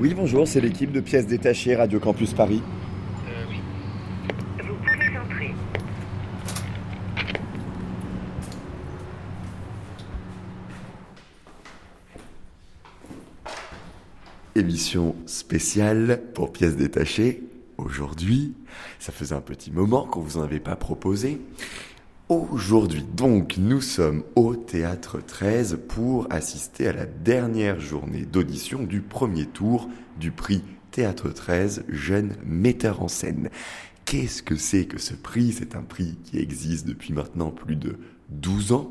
[0.00, 2.62] Oui, bonjour, c'est l'équipe de pièces détachées Radio Campus Paris.
[4.58, 5.54] Vous pouvez entrer.
[14.54, 17.42] Émission spéciale pour pièces détachées.
[17.76, 18.54] Aujourd'hui,
[19.00, 21.40] ça faisait un petit moment qu'on vous en avait pas proposé.
[22.28, 29.00] Aujourd'hui, donc, nous sommes au Théâtre 13 pour assister à la dernière journée d'audition du
[29.00, 29.88] premier tour
[30.20, 33.48] du prix Théâtre 13 Jeune Metteur en Scène.
[34.04, 35.52] Qu'est-ce que c'est que ce prix?
[35.52, 37.96] C'est un prix qui existe depuis maintenant plus de
[38.28, 38.90] 12 ans.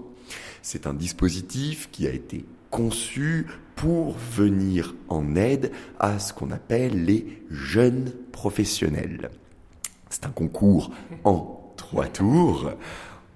[0.64, 7.06] C'est un dispositif qui a été conçu pour venir en aide à ce qu'on appelle
[7.06, 9.30] les jeunes professionnels.
[10.10, 10.90] C'est un concours
[11.24, 12.72] en trois tours.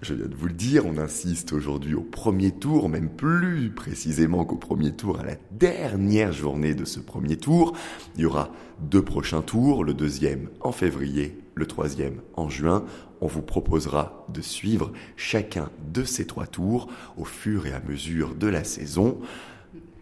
[0.01, 4.45] Je viens de vous le dire, on insiste aujourd'hui au premier tour, même plus précisément
[4.45, 7.77] qu'au premier tour, à la dernière journée de ce premier tour.
[8.15, 8.49] Il y aura
[8.79, 12.83] deux prochains tours, le deuxième en février, le troisième en juin.
[13.21, 18.33] On vous proposera de suivre chacun de ces trois tours au fur et à mesure
[18.33, 19.19] de la saison.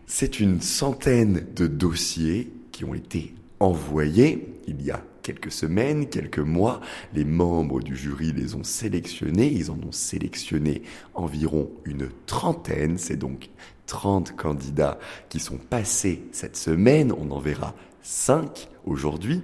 [0.06, 6.40] C'est une centaine de dossiers qui ont été envoyés il y a quelques semaines, quelques
[6.40, 6.82] mois.
[7.14, 9.52] Les membres du jury les ont sélectionnés.
[9.52, 12.98] Ils en ont sélectionné environ une trentaine.
[12.98, 13.50] C'est donc
[13.86, 17.12] 30 candidats qui sont passés cette semaine.
[17.12, 19.42] On en verra 5 aujourd'hui.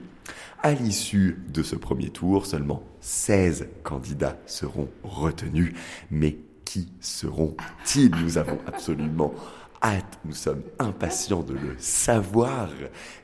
[0.64, 5.74] À l'issue de ce premier tour, seulement 16 candidats seront retenus.
[6.10, 8.12] Mais qui seront-ils?
[8.24, 9.34] Nous avons absolument
[9.82, 12.70] hâte, nous sommes impatients de le savoir.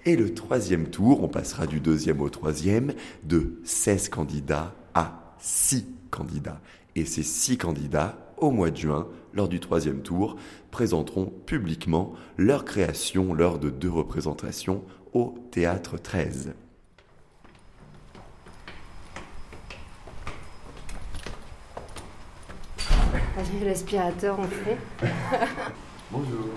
[0.06, 5.86] Et le troisième tour, on passera du deuxième au troisième, de 16 candidats à 6
[6.10, 6.62] candidats.
[6.96, 10.36] Et ces 6 candidats, au mois de juin, lors du troisième tour,
[10.72, 14.84] présenteront publiquement leur création lors de deux représentations
[15.14, 16.54] au Théâtre 13.
[23.38, 24.78] Allez, l'aspirateur, on fait.
[26.12, 26.50] Bonjour.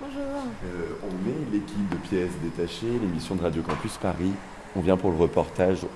[0.00, 0.42] Bonjour.
[0.64, 4.32] Euh, on est l'équipe de pièces détachées, l'émission de Radio Campus Paris.
[4.74, 5.86] On vient pour le reportage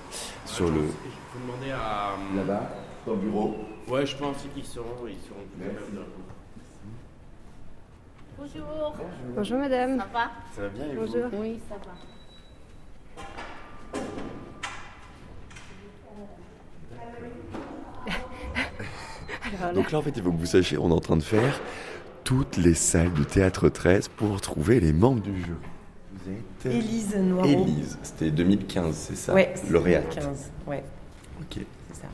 [0.46, 0.82] sur le...
[0.82, 2.12] Vous demandez à.
[2.36, 2.70] Là-bas,
[3.04, 3.56] dans le bureau.
[3.88, 4.86] Ouais, je pense qu'ils seront.
[5.08, 5.40] Ils seront
[8.38, 8.94] Bonjour.
[9.34, 9.98] Bonjour, madame.
[9.98, 10.30] Ça va?
[10.54, 11.00] Ça va bien et vous?
[11.00, 11.40] Bonjour.
[11.40, 11.92] Oui, ça va.
[19.58, 21.16] Alors là, Donc là, en fait, il faut que vous sachiez, on est en train
[21.16, 21.60] de faire
[22.32, 25.56] toutes les salles du Théâtre 13 pour trouver les membres du jeu.
[26.14, 26.32] Vous
[26.70, 26.74] êtes...
[26.74, 27.46] Élise Noireau.
[27.46, 30.14] Élise, c'était 2015, c'est ça c'est Lauréate.
[30.14, 30.50] 2015.
[30.66, 30.82] Ouais,
[31.42, 31.58] Ok.
[31.92, 32.06] c'est ça.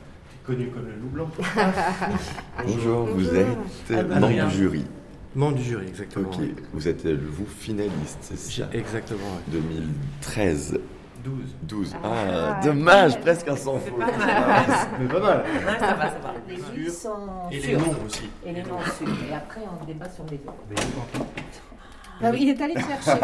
[0.45, 1.29] Connu comme le loup blanc.
[2.67, 3.33] Bonjour, vous Bonjour.
[3.33, 3.47] êtes
[3.91, 4.47] Ah, membre Adrien.
[4.47, 4.85] du jury.
[5.35, 6.27] Membre du jury, exactement.
[6.29, 6.39] Ok.
[6.39, 6.53] ouais.
[6.73, 9.53] Vous êtes, vous, finaliste, c'est ça Exactement, ouais.
[9.53, 10.79] 2013.
[11.23, 11.33] 12.
[11.63, 11.95] 12.
[12.03, 12.07] Ah,
[12.59, 13.93] Ah, dommage, presque un sans faute.
[14.99, 15.37] Mais pas mal.
[15.43, 16.33] Ouais, ça va, ça va.
[16.47, 18.29] Les livres sont Et les noms aussi.
[18.45, 19.07] Et les noms sûrs.
[19.29, 21.25] Et après, on débat sur les autres.
[22.21, 23.17] Ah il est allé chercher.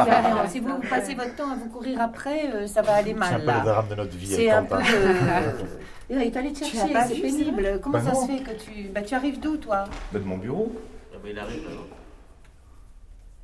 [0.49, 3.39] Si vous passez votre temps à vous courir après, euh, ça va aller C'est un
[3.39, 3.45] mal.
[3.45, 4.27] peu le drame de notre vie.
[4.27, 4.75] C'est un peu.
[4.75, 5.51] Euh,
[6.09, 7.79] Il est allé chercher, pas c'est pénible.
[7.83, 8.21] Comment Bah ça non.
[8.27, 8.89] se fait que tu.
[8.93, 9.85] Bah, tu arrives d'où, toi?
[10.13, 10.71] De mon bureau.
[11.13, 11.87] Ah bah, il arrive alors.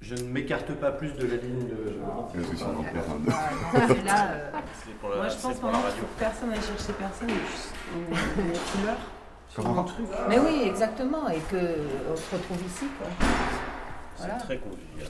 [0.01, 1.99] Je ne m'écarte pas plus de la ligne de.
[2.01, 4.05] Un.
[4.05, 4.27] Là.
[4.31, 4.51] euh,
[4.99, 8.97] pour la, Moi, je pense faut que personne aille chercher personne et juste on couleur
[9.49, 10.05] sur mon truc.
[10.27, 11.29] Mais oui, exactement.
[11.29, 13.07] Et qu'on se retrouve ici, quoi.
[14.15, 14.39] C'est Voilà.
[14.39, 15.07] très convivial.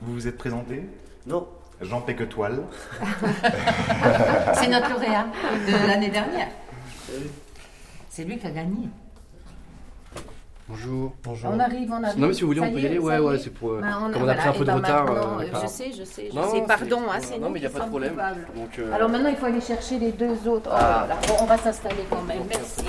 [0.00, 0.88] Vous vous êtes présenté?
[1.26, 1.46] Non.
[1.82, 2.62] Jean Péquetoile.
[4.54, 5.26] C'est notre lauréat
[5.66, 6.48] de l'année dernière.
[8.08, 8.88] C'est lui qui a gagné.
[10.70, 11.12] Bonjour.
[11.24, 11.50] Bonjour.
[11.52, 12.18] On arrive, on arrive.
[12.20, 12.98] Non mais si vous voulez Ça on peut y aller.
[12.98, 13.38] Ouais ouais est.
[13.38, 13.72] c'est pour.
[13.72, 15.10] euh, Ben, on- comme on a pris voilà, un peu de ben retard.
[15.10, 16.60] euh, euh, je sais, je sais, je Non, sais.
[16.60, 18.14] c'est- Pardon, hein, euh, c'est Non mais il n'y a pas de problème.
[18.54, 18.78] Donc.
[18.78, 20.70] euh, Alors maintenant, il faut aller chercher les deux autres.
[20.72, 21.08] Oh Ah.
[21.26, 22.42] Bon, on va s'installer quand même.
[22.48, 22.84] Merci.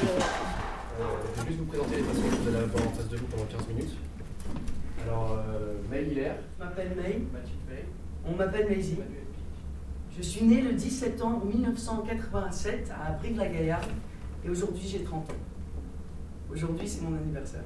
[0.00, 3.26] Je vais juste vous présenter les façons que vous allez avoir en face de vous
[3.26, 3.96] pendant 15 minutes.
[5.06, 7.84] Alors, euh, Maël Hilaire, Je m'appelle May, May,
[8.26, 8.98] on m'appelle Maisie.
[10.16, 13.84] Je suis née le 10 septembre 1987 à Brive-la-Gaillarde
[14.44, 15.34] et aujourd'hui j'ai 30 ans.
[16.52, 17.64] Aujourd'hui c'est mon anniversaire.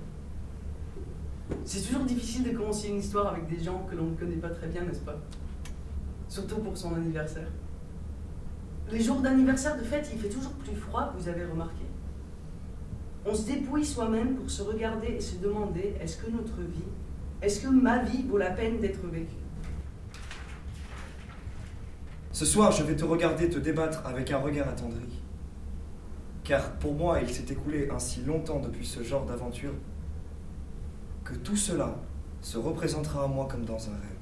[1.64, 4.50] C'est toujours difficile de commencer une histoire avec des gens que l'on ne connaît pas
[4.50, 5.18] très bien, n'est-ce pas?
[6.28, 7.48] Surtout pour son anniversaire.
[8.90, 11.84] Les jours d'anniversaire de fête, il fait toujours plus froid, vous avez remarqué.
[13.24, 16.84] On se dépouille soi-même pour se regarder et se demander est-ce que notre vie,
[17.40, 19.36] est-ce que ma vie vaut la peine d'être vécue?
[22.32, 25.21] Ce soir, je vais te regarder te débattre avec un regard attendri.
[26.44, 29.72] Car pour moi, il s'est écoulé ainsi longtemps depuis ce genre d'aventure
[31.24, 31.94] que tout cela
[32.40, 34.18] se représentera à moi comme dans un rêve.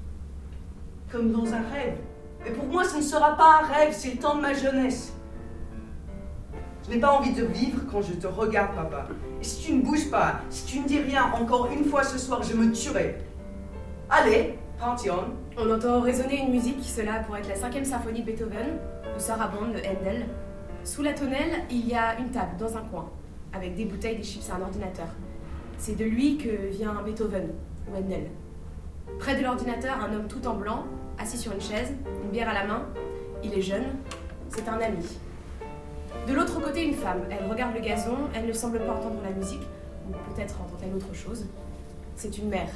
[1.11, 1.97] Comme dans un rêve.
[2.43, 5.13] Mais pour moi, ce ne sera pas un rêve, c'est le temps de ma jeunesse.
[6.85, 9.07] Je n'ai pas envie de vivre quand je te regarde, papa.
[9.39, 12.17] Et si tu ne bouges pas, si tu ne dis rien encore une fois ce
[12.17, 13.17] soir, je me tuerai.
[14.09, 15.25] Allez, Panthéon.
[15.57, 18.77] On entend résonner une musique, cela pourrait être la cinquième symphonie de Beethoven,
[19.15, 20.25] ou Sarabande de Handel.
[20.83, 23.07] Sous la tonnelle, il y a une table dans un coin,
[23.53, 25.05] avec des bouteilles, des chips et un ordinateur.
[25.77, 27.49] C'est de lui que vient Beethoven,
[27.87, 28.27] ou Handel.
[29.19, 30.85] Près de l'ordinateur, un homme tout en blanc,
[31.19, 31.93] assis sur une chaise,
[32.23, 32.87] une bière à la main.
[33.43, 33.85] Il est jeune,
[34.49, 35.05] c'est un ami.
[36.27, 37.21] De l'autre côté, une femme.
[37.29, 39.63] Elle regarde le gazon, elle ne semble pas entendre la musique,
[40.09, 41.45] ou peut-être entend-elle autre chose.
[42.15, 42.69] C'est une mère.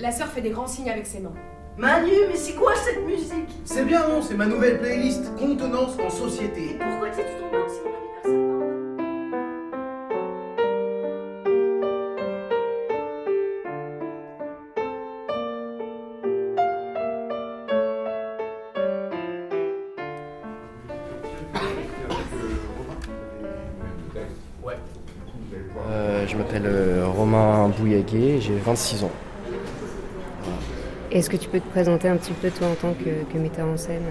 [0.00, 1.34] La sœur fait des grands signes avec ses mains.
[1.76, 3.48] Manu, mais c'est quoi cette musique?
[3.64, 6.78] C'est bien, non C'est ma nouvelle playlist Contenance en société.
[6.78, 8.54] Pourquoi tu tombes blanc c'est mon anniversaire.
[25.90, 29.10] Euh, je m'appelle euh, Romain Bouillaguet, j'ai 26 ans.
[31.14, 33.68] Est-ce que tu peux te présenter un petit peu toi en tant que, que metteur
[33.68, 34.02] en scène?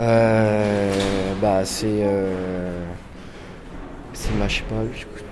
[0.00, 0.92] Euh,
[1.42, 1.86] bah, c'est.
[1.86, 2.82] euh,
[4.14, 4.76] c'est ma, je sais pas,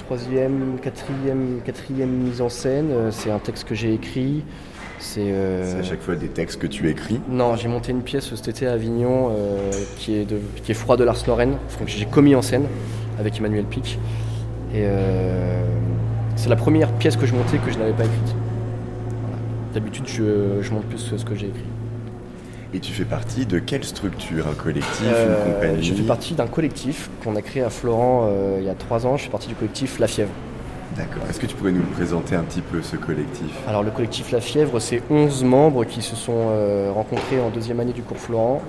[0.06, 2.90] troisième, quatrième, quatrième mise en scène.
[2.92, 4.44] Euh, C'est un texte que j'ai écrit.
[4.98, 5.22] C'est.
[5.24, 7.18] euh, à chaque fois des textes que tu écris?
[7.30, 10.74] Non, j'ai monté une pièce cet été à Avignon euh, qui, est de, qui est
[10.74, 12.66] Froid de Lars Noren, donc j'ai commis en scène
[13.18, 13.98] avec Emmanuel Pic.
[14.74, 15.64] Et euh,
[16.36, 18.35] c'est la première pièce que je montais que je n'avais pas écrite.
[19.76, 21.60] D'habitude, je, je monte plus ce que j'ai écrit.
[22.72, 26.32] Et tu fais partie de quelle structure Un collectif, Euh, une compagnie je fais partie
[26.32, 29.18] d'un collectif qu'on a créé à Florent euh, il y a trois ans.
[29.18, 30.30] Je fais partie du collectif La Fièvre.
[30.96, 31.22] D'accord.
[31.28, 33.50] Est-ce que tu pourrais nous présenter un petit peu ce collectif?
[33.68, 37.78] Alors le collectif La Fièvre, c'est 11 membres qui se sont euh, rencontrés en deuxième
[37.80, 38.62] année du cours Florent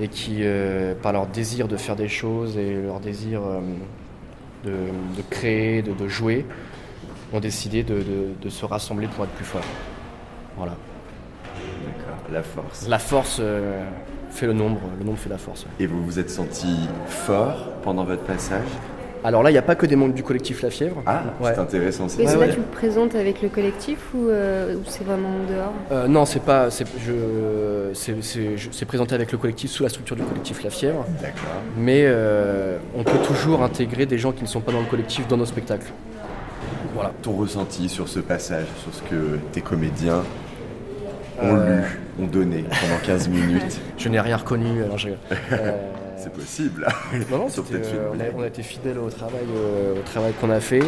[0.00, 3.60] et qui, euh, par leur désir de faire des choses et leur désir euh,
[4.64, 6.44] de, de créer, de, de jouer,
[7.32, 8.02] ont décidé de, de-
[8.42, 9.62] de se rassembler pour être plus forts.
[10.56, 10.72] Voilà.
[11.86, 12.88] D'accord, la force.
[12.88, 13.84] La force euh,
[14.30, 15.66] fait le nombre, le nombre fait la force.
[15.78, 18.66] Et vous vous êtes senti fort pendant votre passage?
[19.24, 21.00] Alors là, il n'y a pas que des membres du collectif La Fièvre.
[21.06, 21.52] Ah, Ouais.
[21.54, 22.08] c'est intéressant.
[22.08, 22.20] ça.
[22.20, 22.48] Et c'est ouais.
[22.48, 25.72] là tu le présentes avec le collectif ou, euh, ou c'est vraiment en dehors?
[25.92, 26.70] Euh, non, c'est pas.
[26.70, 26.84] C'est,
[28.86, 31.06] présenté avec le collectif sous la structure du collectif La Fièvre.
[31.20, 31.62] D'accord.
[31.76, 35.28] Mais euh, on peut toujours intégrer des gens qui ne sont pas dans le collectif
[35.28, 35.92] dans nos spectacles.
[36.94, 37.12] Voilà.
[37.22, 40.22] Ton ressenti sur ce passage, sur ce que tes comédiens
[41.40, 41.80] ont Euh.
[41.80, 41.84] lu,
[42.24, 44.82] ont donné pendant 15 minutes Je n'ai rien reconnu.
[44.82, 45.08] Alors je,
[45.52, 45.72] euh,
[46.16, 46.86] C'est possible.
[47.30, 50.50] non, non, euh, on, a, on a été fidèles au travail, euh, au travail qu'on
[50.50, 50.82] a fait.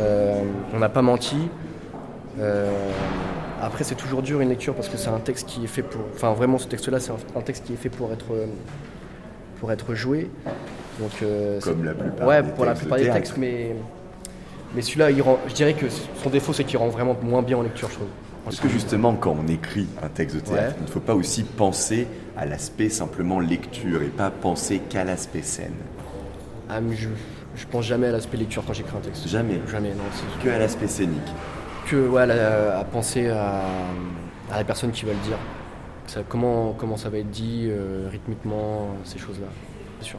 [0.00, 0.34] Euh,
[0.74, 1.48] on n'a pas menti.
[2.40, 2.70] Euh,
[3.60, 6.02] après, c'est toujours dur une lecture parce que c'est un texte qui est fait pour.
[6.14, 8.46] Enfin, vraiment, ce texte-là, c'est un, texte qui est fait pour être, euh,
[9.60, 10.30] pour être joué.
[10.98, 13.74] Donc, euh, Comme la plupart Ouais, des pour la de plupart des textes, mais,
[14.74, 17.58] mais celui-là, il rend, je dirais que son défaut, c'est qu'il rend vraiment moins bien
[17.58, 18.08] en lecture, je trouve.
[18.44, 20.74] Parce que justement, quand on écrit un texte de théâtre, Ouais.
[20.80, 25.42] il ne faut pas aussi penser à l'aspect simplement lecture et pas penser qu'à l'aspect
[25.42, 25.74] scène.
[26.68, 27.08] Ah, mais je,
[27.54, 29.28] je pense jamais à l'aspect lecture quand j'écris un texte.
[29.28, 29.60] Jamais.
[29.70, 30.02] Jamais, non.
[30.12, 31.20] c'est- Que à l'aspect scénique.
[31.86, 33.60] que ouais, à, à penser à,
[34.50, 35.38] à la personne qui va le dire.
[36.08, 39.46] Ça, comment, comment ça va être dit euh, rythmiquement, ces choses-là,
[40.00, 40.18] bien sûr.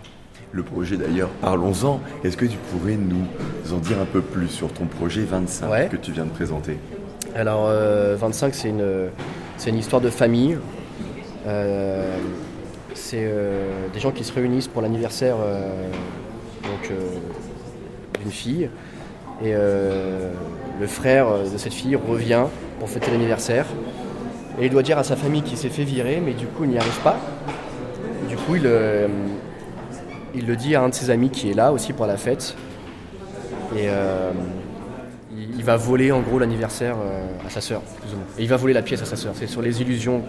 [0.55, 1.99] Le projet d'ailleurs, parlons-en.
[2.23, 5.87] Est-ce que tu pourrais nous en dire un peu plus sur ton projet 25 Ouais.
[5.91, 6.77] que tu viens de présenter?
[7.35, 8.85] Alors, euh, 25, c'est une,
[9.57, 10.57] c'est une histoire de famille.
[11.47, 12.15] Euh,
[12.93, 15.89] c'est euh, des gens qui se réunissent pour l'anniversaire euh,
[16.61, 18.69] donc, euh, d'une fille.
[19.43, 20.29] Et euh,
[20.79, 22.43] le frère de cette fille revient
[22.79, 23.65] pour fêter l'anniversaire.
[24.61, 26.69] Et il doit dire à sa famille qu'il s'est fait virer, mais du coup, il
[26.69, 27.17] n'y arrive pas.
[28.29, 29.07] Du coup, il, euh,
[30.35, 32.55] il le dit à un de ses amis qui est là aussi pour la fête.
[33.75, 34.31] Et euh,
[35.35, 38.25] il, il va voler en gros l'anniversaire euh, à sa sœur, plus ou moins.
[38.37, 39.33] Et il va voler la pièce à sa sœur.
[39.35, 40.21] C'est sur les illusions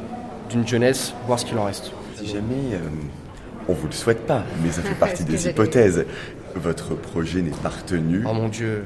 [0.50, 1.92] d'une jeunesse, voir ce qu'il en reste.
[2.16, 2.78] Si jamais, euh,
[3.68, 6.04] on vous le souhaite pas, mais ça fait partie des hypothèses,
[6.54, 8.24] votre projet n'est pas retenu.
[8.28, 8.84] Oh mon dieu.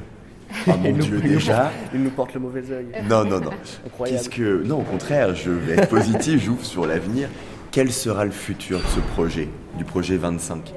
[0.67, 1.71] Ah mon nous- Dieu, déjà.
[1.95, 2.87] Il nous porte le mauvais œil.
[3.09, 3.51] Non, non, non.
[4.05, 4.63] Qu'est-ce que.
[4.65, 7.29] Non, au contraire, je vais être positif, j'ouvre sur l'avenir.
[7.71, 10.73] Quel sera le futur de ce projet, du projet 25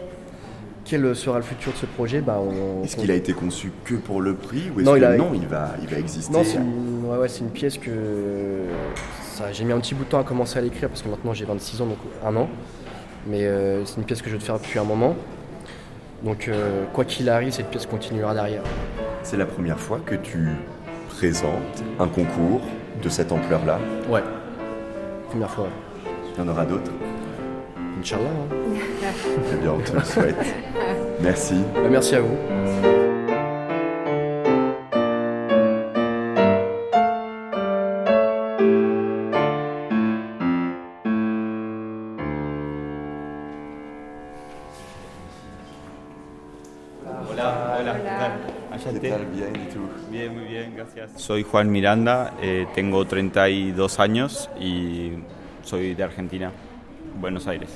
[0.91, 3.95] Quel sera le futur de ce projet bah, on- Est-ce qu'il a été conçu que
[3.95, 6.33] pour le prix ou est-ce Non, que il a- non, il va, il va exister
[6.33, 7.91] Non, c'est une, ouais, ouais, c'est une pièce que
[9.23, 11.33] ça, j'ai mis un petit bout de temps à commencer à l'écrire parce que maintenant
[11.33, 12.49] j'ai 26 ans, donc un an.
[13.25, 15.15] Mais euh, c'est une pièce que je veux faire depuis un moment.
[16.25, 18.63] Donc euh, quoi qu'il arrive, cette pièce continuera derrière.
[19.23, 20.49] C'est la première fois que tu
[21.07, 22.59] présentes un concours
[23.01, 23.79] de cette ampleur-là?
[24.09, 24.23] Ouais.
[25.29, 25.69] Première fois.
[26.35, 26.91] Il y en aura d'autres?
[28.01, 28.29] Inch'Allah.
[29.53, 30.35] Eh bien, on te le souhaite.
[31.21, 31.53] Merci.
[31.91, 32.35] Merci à vous.
[47.29, 48.31] Hola, hola, ¿qué tal?
[48.71, 48.99] Ayate.
[48.99, 49.25] ¿Qué tal?
[49.27, 49.79] Bien, ¿y tú?
[50.09, 51.11] Bien, muy bien, gracias.
[51.21, 55.11] Soy Juan Miranda, eh, tengo 32 años y
[55.63, 56.51] soy de Argentina,
[57.15, 57.67] Buenos Aires.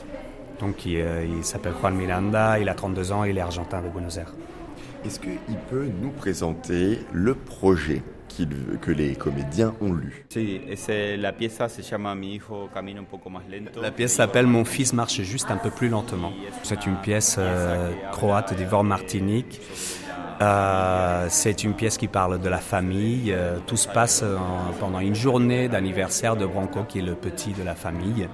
[0.60, 3.90] Donc il, euh, il s'appelle Juan Miranda, il a 32 ans, il est argentin de
[3.90, 4.34] Buenos Aires.
[5.06, 5.38] Est-ce qu'il
[5.70, 8.02] peut nous présenter le projet
[8.82, 10.26] que les comédiens ont lu?
[11.18, 13.82] La pieza se llama Mi hijo camina un poco más lento.
[13.82, 16.34] La pièce s'appelle Mon fils marche juste un peu plus lentement.
[16.64, 19.62] C'est une pièce euh, croate d'Ivor Martinique.
[20.42, 23.32] Euh, c'est une pièce qui parle de la famille.
[23.32, 27.54] Euh, tout se passe en- pendant une journée d'anniversaire de Branco, qui est le petit
[27.54, 28.28] de la famille.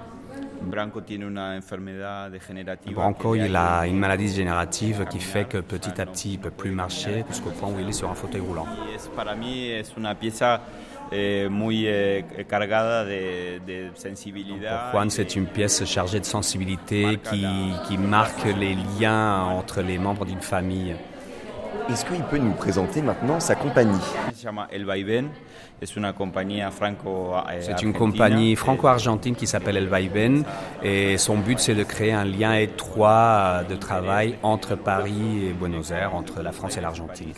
[2.93, 6.71] Branco il a une maladie générative qui fait que petit à petit, il peut plus
[6.71, 8.67] marcher jusqu'au point où il est sur un fauteuil roulant.
[8.71, 8.95] Eh,
[13.09, 14.91] eh, sensibilidad.
[14.91, 17.45] Juan, c'est une pièce chargée de sensibilité qui,
[17.87, 20.95] qui marque les liens entre les membres d'une famille.
[21.91, 23.99] Est-ce qu'il peut nous présenter maintenant sa compagnie?
[27.59, 30.45] C'est une compagnie franco-argentine qui s'appelle El Vaiven
[30.83, 35.91] et son but c'est de créer un lien étroit de travail entre Paris et Buenos
[35.91, 37.33] Aires, entre la France et l'Argentine.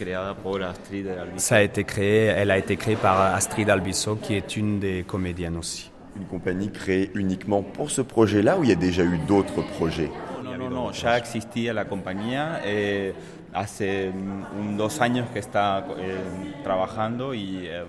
[1.38, 5.04] Ça a été créé, elle a été créée par Astrid Albiso qui est une des
[5.04, 5.90] comédiennes aussi.
[6.16, 10.12] Une compagnie créée uniquement pour ce projet-là ou il y a déjà eu d'autres projets?
[10.44, 12.62] No, no, no, ya existía la compañía.
[12.64, 13.16] eh,
[13.54, 14.12] hace
[14.60, 17.68] un, dos años que está eh, trabajando y.
[17.68, 17.84] eh,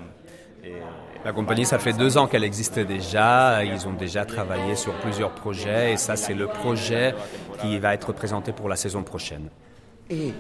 [0.65, 0.73] eh,
[1.25, 3.65] La compagnie, ça fait deux ans qu'elle existe déjà.
[3.65, 7.15] Ils ont déjà travaillé sur plusieurs projets et ça, c'est le projet
[7.61, 9.49] qui va être présenté pour la saison prochaine.
[10.11, 10.35] Et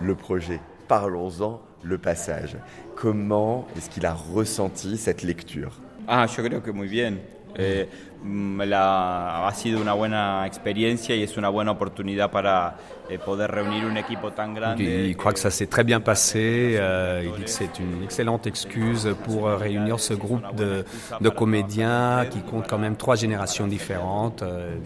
[0.00, 2.56] le projet, parlons-en, le passage.
[2.96, 5.72] Comment est-ce qu'il a ressenti cette lecture?
[6.06, 7.14] Ah, yo creo que muy bien.
[7.54, 7.88] Eh,
[8.22, 12.76] mm, la- ha sido una buena experiencia y es una buena oportunidad para
[13.08, 15.08] eh, poder reunir un equipo tan grande.
[15.08, 16.76] Il croit que ça s'est très bien passé.
[16.78, 20.84] euh, il dit que c'est une excellente excuse pour euh, réunir ce groupe de,
[21.20, 24.42] de comédiens qui compte quand même trois générations différentes.
[24.42, 24.76] euh,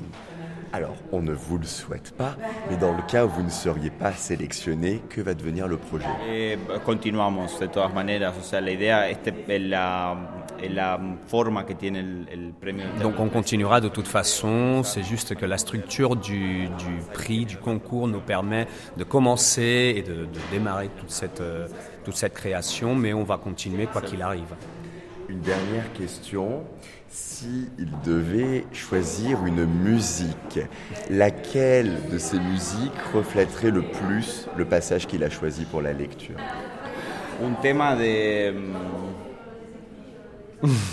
[0.72, 2.36] Alors, on ne vous le souhaite pas,
[2.68, 6.06] mais dans le cas où vous ne seriez pas sélectionné, que va devenir le projet?
[6.26, 10.16] Eh, continuamos de todas maneras, o sea, la idea, este, es la,
[10.64, 12.84] es la forma que tiene el, el premio.
[13.02, 17.56] Donc on continuera de toute façon, c'est juste que la structure du, du prix, du
[17.56, 18.66] concours nous permet
[18.96, 21.68] de commencer et de, de démarrer toute cette, euh,
[22.04, 24.54] toute cette création, mais on va continuer quoi qu'il arrive.
[25.28, 26.64] Une dernière question.
[27.08, 30.58] Si il devait choisir une musique,
[31.08, 36.36] laquelle de ces musiques reflèterait le plus le passage qu'il a choisi pour la lecture?
[37.42, 38.52] Un tema de.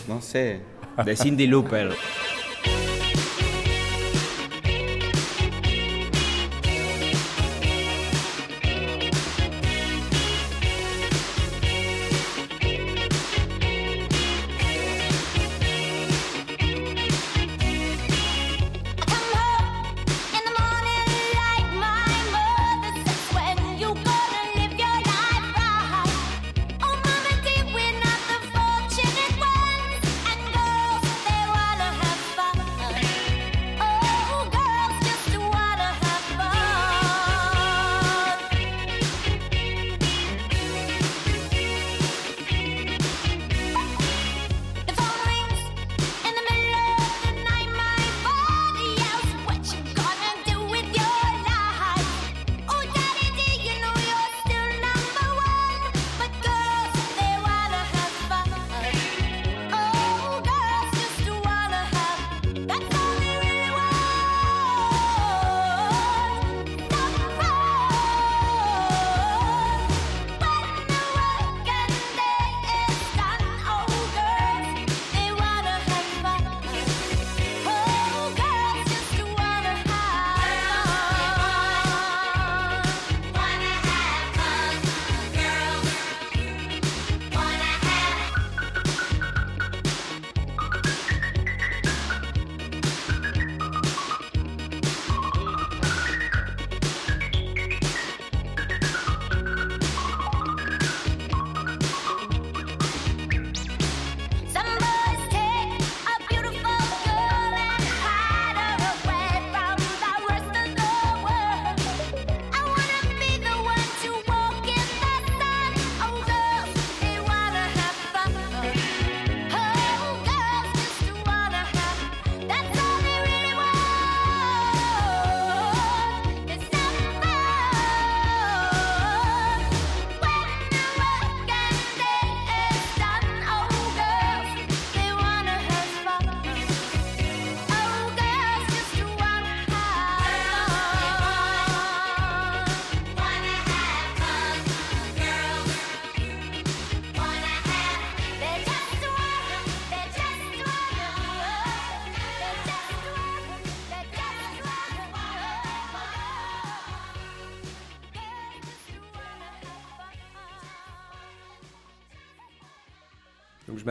[0.08, 0.62] No sé,
[1.06, 1.92] de Cindy Lauper.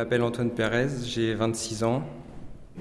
[0.01, 2.03] M'appelle Antoine Pérez, j'ai 26 ans.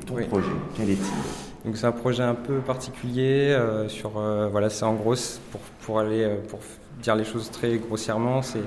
[0.06, 0.48] Ton projet,
[0.78, 1.66] quel est-il?
[1.66, 5.16] Donc c'est un projet un peu particulier euh, sur euh, voilà c'est en gros
[5.52, 6.60] pour pour aller euh, pour
[7.04, 8.64] dire les choses très grossièrement c'est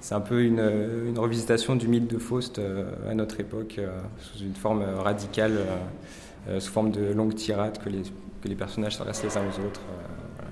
[0.00, 0.60] c'est un peu une,
[1.08, 2.60] une revisitation du mythe de Faust
[3.08, 3.80] à notre époque
[4.18, 5.58] sous une forme radicale
[6.58, 8.02] sous forme de longues tirades que les
[8.42, 9.80] que les personnages s'adressent les uns aux autres
[10.36, 10.50] voilà.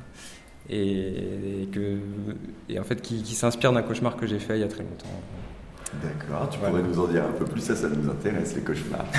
[0.71, 1.99] et, et que
[2.71, 4.83] et en fait qui, qui s'inspire d'un cauchemar que j'ai fait il y a très
[4.83, 5.07] longtemps.
[6.03, 9.05] D'accord, tu pourrais nous en dire un peu plus, ça, ça nous intéresse, les cauchemars.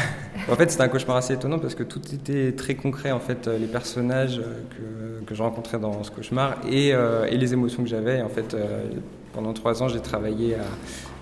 [0.47, 3.11] En fait, c'était un cauchemar assez étonnant parce que tout était très concret.
[3.11, 7.25] En fait, euh, les personnages euh, que, que je rencontrais dans ce cauchemar et, euh,
[7.25, 8.21] et les émotions que j'avais.
[8.21, 8.83] En fait, euh,
[9.33, 10.55] pendant trois ans, j'ai travaillé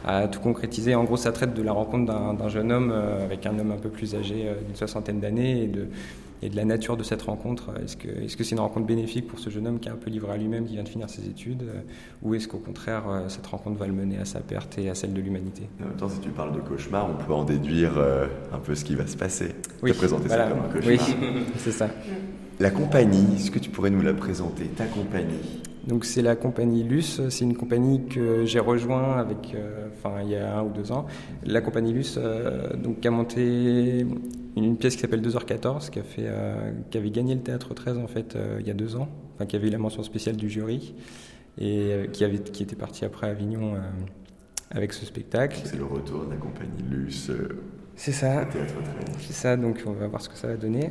[0.05, 0.93] à, à tout concrétiser.
[0.95, 3.77] En gros, ça traite de la rencontre d'un jeune homme euh, avec un homme un
[3.77, 5.87] peu plus âgé, d'une soixantaine d'années, et de,
[6.43, 7.71] et de la nature de cette rencontre.
[7.83, 9.95] Est-ce que est-ce que c'est une rencontre bénéfique pour ce jeune homme qui est un
[9.95, 11.81] peu livré à lui-même, qui vient de finir ses études, euh,
[12.21, 14.95] ou est-ce qu'au contraire, euh, cette rencontre va le mener à sa perte et à
[14.95, 15.63] celle de l'humanité?
[15.81, 18.75] En même temps, si tu parles de cauchemar, on peut en déduire euh, un peu
[18.75, 19.55] ce qui va se passer.
[19.81, 20.49] Oui, présenté voilà.
[20.49, 21.29] ça comme un Oui, cauchemar.
[21.57, 21.89] c'est ça.
[22.59, 25.61] La compagnie, est-ce que tu pourrais nous la présenter, ta compagnie?
[25.87, 30.29] Donc c'est la compagnie Luce, c'est une compagnie que j'ai rejoint avec, euh, enfin il
[30.29, 31.05] y a un ou deux ans.
[31.45, 35.99] La compagnie Luce, euh, donc qui a monté une, une pièce qui s'appelle 2h14, qui
[35.99, 38.95] a fait, euh, qui avait gagné le théâtre 13 en fait il y a deux
[38.95, 40.95] ans, enfin qui avait eu la mention spéciale du jury
[41.57, 43.73] et qui avait, qui était parti après à Avignon
[44.71, 45.59] avec ce spectacle.
[45.65, 47.29] C'est le retour de la compagnie Luce.
[47.95, 48.41] C'est ça.
[48.41, 49.17] au Théâtre 13.
[49.19, 50.89] C'est ça, donc on va voir ce que ça va donner.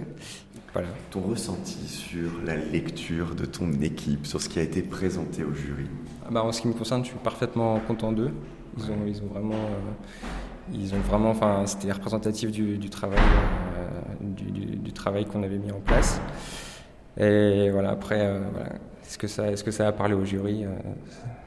[0.72, 0.88] Voilà.
[1.10, 5.52] Ton ressenti sur la lecture de ton équipe, sur ce qui a été présenté au
[5.52, 5.84] jury?
[6.24, 8.30] Ah bah, en ce qui me concerne, je suis parfaitement content d'eux.
[8.78, 13.18] Ils ont, ils ont vraiment, euh, ils ont vraiment, enfin, c'était représentatif du, du travail,
[13.20, 13.88] euh,
[14.20, 16.20] du, du- du travail qu'on avait mis en place.
[17.18, 18.70] Et voilà, après, euh, voilà.
[19.04, 20.64] est-ce que ça, est-ce que ça a parlé au jury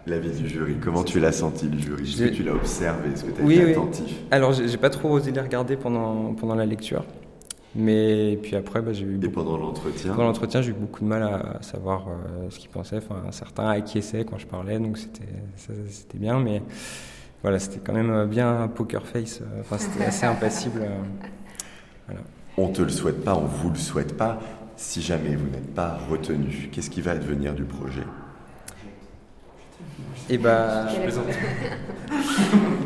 [0.06, 2.04] L'avis du jury, comment tu l'as senti le jury?
[2.04, 3.10] Est-ce que tu l'as observé?
[3.12, 3.72] Est-ce que tu as Oui, été oui.
[3.72, 4.18] attentif?
[4.30, 7.04] Alors, j'ai j'ai pas trop osé les regarder pendant, pendant la lecture.
[7.76, 9.20] Mais puis après, bah, j'ai eu.
[9.22, 12.70] Et pendant l'entretien Pendant l'entretien, j'ai eu beaucoup de mal à savoir euh, ce qu'ils
[12.70, 12.98] pensaient.
[12.98, 16.40] Enfin, certains acquiesçaient quand je parlais, donc c'était bien.
[16.40, 16.62] Mais
[17.42, 19.42] voilà, c'était quand même euh, bien poker face.
[19.42, 20.82] euh, Enfin, c'était assez impassible.
[22.08, 22.22] voilà.
[22.58, 24.40] On te le souhaite pas, on vous le souhaite pas.
[24.78, 28.04] Si jamais vous n'êtes pas retenu, qu'est-ce qui va advenir du projet?
[30.30, 30.88] Et bah,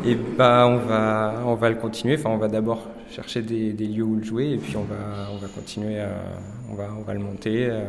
[0.04, 2.16] et bah, on va, on va le continuer.
[2.18, 5.28] Enfin, on va d'abord chercher des, des lieux où le jouer, et puis on va,
[5.32, 6.10] on va continuer, à,
[6.70, 7.84] on va, on va le monter, euh,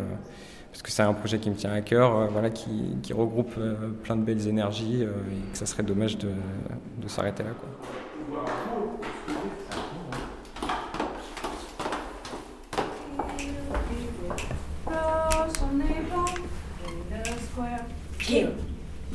[0.72, 3.54] parce que c'est un projet qui me tient à cœur, euh, voilà, qui, qui regroupe
[3.58, 6.30] euh, plein de belles énergies, euh, et que ça serait dommage de,
[7.02, 7.70] de s'arrêter là, quoi.
[18.20, 18.50] Kill,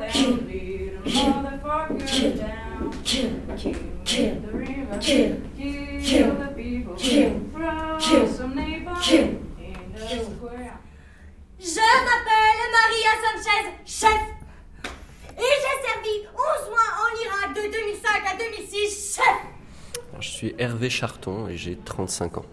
[1.20, 2.92] motherfucker down.
[3.04, 3.76] kill, Kill
[4.06, 8.54] kill, the river, kill, kill, kill, the people, kill, throw kill, some
[9.02, 9.28] kill,
[9.60, 10.80] in the square.
[11.60, 14.22] Je m'appelle Maria Sanchez, chef.
[15.38, 20.20] Et j'ai servi 11 mois en Irak de 2005 à 2006, chef.
[20.20, 22.46] Je suis Hervé Charton et j'ai 35 ans.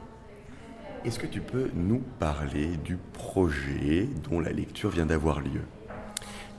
[1.04, 5.62] Est-ce que tu peux nous parler du projet dont la lecture vient d'avoir lieu?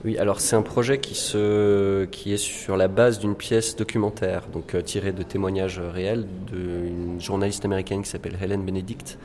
[0.06, 4.44] Oui, alors c'est un projet qui, se, qui est sur la base d'une pièce documentaire,
[4.54, 9.18] donc euh, tirée de témoignages réels d'une journaliste américaine qui s'appelle Helen Benedict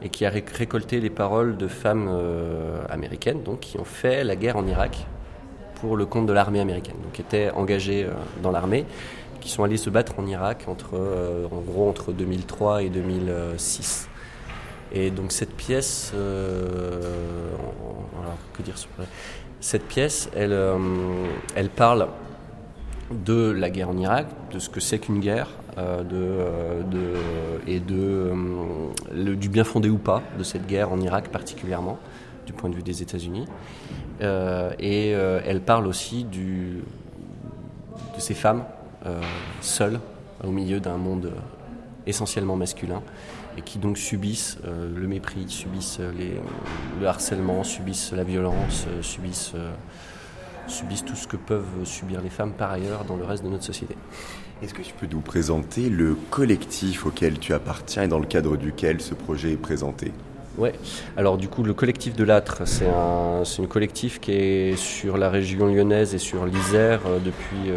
[0.00, 4.22] et qui a ré- récolté les paroles de femmes euh, américaines donc, qui ont fait
[4.22, 5.08] la guerre en Irak
[5.80, 8.84] pour le compte de l'armée américaine, donc qui étaient engagées euh, dans l'armée,
[9.40, 10.94] qui sont allées se battre en Irak entre,
[11.50, 14.08] en gros entre 2003 et 2006.
[14.92, 16.98] Et donc cette pièce, alors
[18.52, 18.90] que dire sur
[19.60, 20.76] cette pièce, elle, euh,
[21.54, 22.08] elle parle
[23.10, 27.14] de la guerre en Irak, de ce que c'est qu'une guerre, euh, euh, de,
[27.66, 28.32] et de,
[29.34, 31.98] du bien fondé ou pas de cette guerre en Irak particulièrement,
[32.46, 33.46] du point de vue des États-Unis.
[34.20, 36.82] Et elle parle aussi de
[38.18, 38.64] ces femmes
[39.60, 40.00] seules
[40.42, 41.32] au milieu d'un monde
[42.06, 43.02] essentiellement masculin
[43.58, 46.40] et qui donc subissent euh, le mépris, subissent les,
[47.00, 49.72] le harcèlement, subissent la violence, euh, subissent euh,
[50.68, 53.64] subissent tout ce que peuvent subir les femmes par ailleurs dans le reste de notre
[53.64, 53.96] société.
[54.62, 58.56] Est-ce que tu peux nous présenter le collectif auquel tu appartiens et dans le cadre
[58.56, 60.12] duquel ce projet est présenté?
[60.58, 60.74] Ouais.
[61.16, 65.16] Alors du coup, le collectif de l'âtre, c'est un, c'est une collectif qui est sur
[65.16, 67.72] la région lyonnaise et sur l'Isère depuis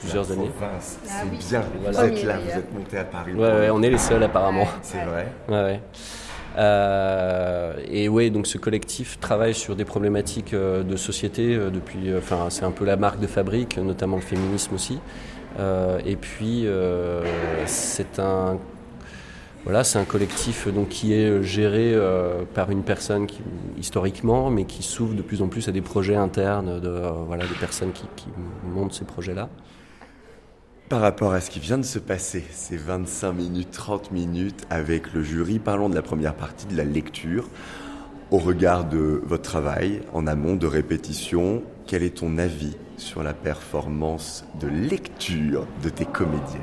[0.00, 0.50] plusieurs La années.
[0.56, 1.64] province, Ah c'est bien.
[1.82, 1.98] Voilà.
[2.00, 3.32] Vous êtes là, vous êtes monté à Paris.
[3.34, 4.66] Ouais, ouais, on est les seuls apparemment.
[4.82, 5.32] C'est vrai.
[5.48, 5.80] Ouais, ouais.
[6.58, 12.10] Euh, et ouais, donc ce collectif travaille sur des problématiques euh, de société euh, depuis.
[12.10, 14.98] euh, Enfin, c'est un peu la marque de fabrique, notamment le féminisme aussi.
[15.58, 17.22] Euh, et puis, euh,
[17.66, 18.58] c'est un
[19.64, 23.40] voilà, c'est un collectif donc, qui est géré euh, par une personne qui,
[23.76, 27.44] historiquement, mais qui s'ouvre de plus en plus à des projets internes de euh, voilà,
[27.46, 28.28] des personnes qui, qui
[28.64, 29.48] montent ces projets-là.
[30.88, 35.12] Par rapport à ce qui vient de se passer, ces 25 minutes, 30 minutes avec
[35.14, 37.48] le jury, parlons de la première partie de la lecture.
[38.30, 43.34] Au regard de votre travail en amont de répétition, quel est ton avis sur la
[43.34, 46.60] performance de lecture de tes comédiens?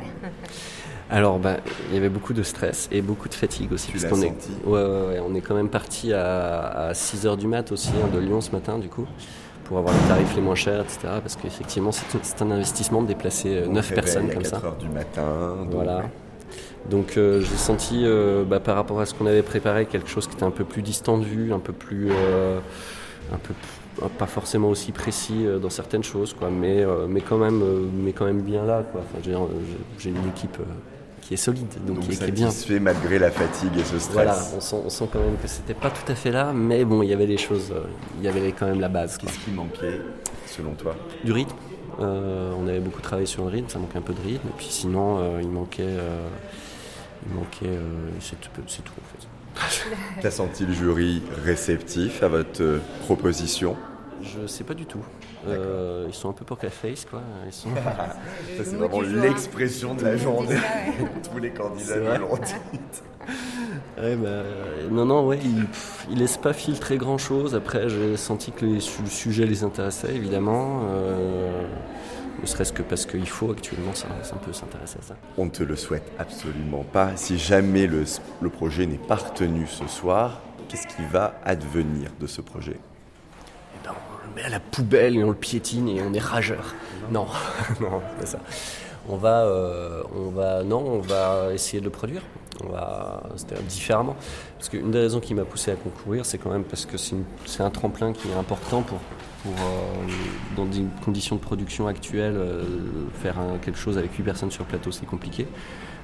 [1.10, 1.58] Alors, bah,
[1.90, 3.88] il y avait beaucoup de stress et beaucoup de fatigue aussi.
[3.88, 4.34] Tu parce l'as qu'on est,
[4.66, 8.40] ouais, ouais, on est quand même parti à, 6h du mat aussi, hein, de Lyon
[8.40, 9.06] ce matin, du coup,
[9.66, 11.00] pour avoir les tarifs les moins chers, etc.
[11.22, 14.60] Parce qu'effectivement, c'est, un investissement de déplacer euh, On 9 réveille personnes à comme 4
[14.62, 14.66] ça.
[14.68, 15.56] heures du matin.
[15.64, 16.04] donc- Voilà.
[16.90, 20.28] Donc euh, j'ai senti, euh, bah, par rapport à ce qu'on avait préparé, quelque chose
[20.28, 22.60] qui était un peu plus distendu, un peu plus, euh,
[23.32, 27.22] un peu p- pas forcément aussi précis euh, dans certaines choses, quoi, mais euh, mais
[27.22, 29.00] quand même, euh, mais quand même bien là, quoi.
[29.02, 29.46] Enfin, euh,
[29.98, 30.64] j'ai une équipe euh,
[31.24, 32.50] qui est solide, donc, Donc qui, est, bien.
[32.82, 34.14] malgré la fatigue et ce stress.
[34.14, 36.86] Voilà, on sent, on sent quand même que c'était pas tout à fait là, mais
[36.86, 37.86] bon, il y avait des choses, euh,
[38.18, 39.18] il y avait quand même la base.
[39.18, 40.02] Qu'est-ce qui manquait,
[40.48, 40.96] selon toi?
[41.24, 41.56] Du rythme.
[42.00, 44.58] Euh, on avait beaucoup travaillé sur le rythme, ça manquait un peu de rythme, et
[44.58, 46.28] puis sinon, euh, il manquait, euh,
[47.28, 47.80] il manquait,
[48.20, 49.28] c'est tout, c'est tout en fait.
[50.22, 53.76] T'as senti le jury réceptif à votre proposition?
[54.24, 55.04] Je sais pas du tout.
[55.48, 57.22] Euh, ils sont un peu poker face, quoi.
[57.46, 57.70] Ils sont...
[58.58, 60.56] Ça, c'est vraiment l'expression de la journée.
[61.32, 62.54] Tous les candidats l'ont dit.
[63.98, 67.56] Ouais, bah, euh, non, non, ouais, ils, pff, ils laissent pas filtrer grand chose.
[67.56, 70.82] Après, j'ai senti que les, le sujet les intéressait, évidemment.
[70.90, 71.66] Euh,
[72.42, 75.16] ne serait-ce que parce qu'il faut actuellement ça, ça peut s'intéresser à ça.
[75.38, 77.16] On ne te le souhaite absolument pas.
[77.16, 78.04] Si jamais le,
[78.42, 82.78] le projet n'est pas retenu ce soir, qu'est-ce qui va advenir de ce projet?
[84.36, 86.76] Met à la poubelle et on le piétine et on est rageur.
[87.12, 87.28] Non,
[87.82, 88.40] non, c'est pas ça.
[89.10, 92.22] On va, euh, on va, non, on va essayer de le produire.
[92.64, 94.16] On va, c'est-à-dire différemment.
[94.58, 97.62] Parce qu'une des raisons qui m'a poussé à concourir, c'est quand même parce que c'est,
[97.62, 99.00] un tremplin qui est important pour,
[99.44, 102.64] pour euh, dans des conditions de production actuelles, euh,
[103.22, 105.48] faire quelque chose avec 8 personnes sur plateau, c'est compliqué.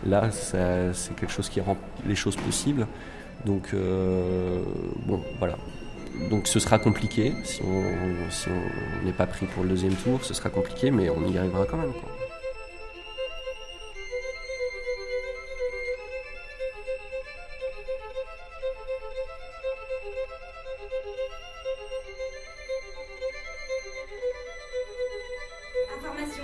[0.05, 2.87] Là, c'est quelque chose qui rend les choses possibles.
[3.45, 3.73] Donc,
[5.05, 5.55] bon, voilà.
[6.29, 10.23] Donc ce sera compliqué, si on si on n'est pas pris pour le deuxième tour,
[10.23, 11.93] ce sera compliqué, mais on y arrivera quand même.
[11.93, 12.09] quoi.
[25.97, 26.43] Information.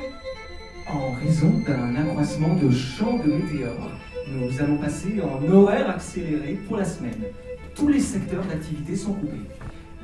[0.88, 3.91] En raison d'un accroissement de champs de météores,
[4.28, 7.23] nous allons passer en horaire accéléré pour la semaine.
[7.76, 9.50] Tous les secteurs d'activité sont coupés.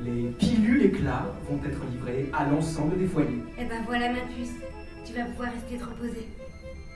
[0.03, 3.41] Les pilules éclats vont être livrées à l'ensemble des foyers.
[3.57, 4.51] Eh ben voilà ma puce.
[5.05, 6.27] Tu vas pouvoir rester te reposer.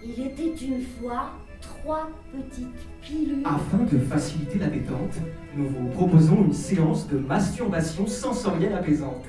[0.04, 2.68] Il était une fois trois petites
[3.02, 3.44] pilules.
[3.46, 5.16] Afin de faciliter la détente,
[5.56, 9.26] nous vous proposons une séance de masturbation sensorielle apaisante.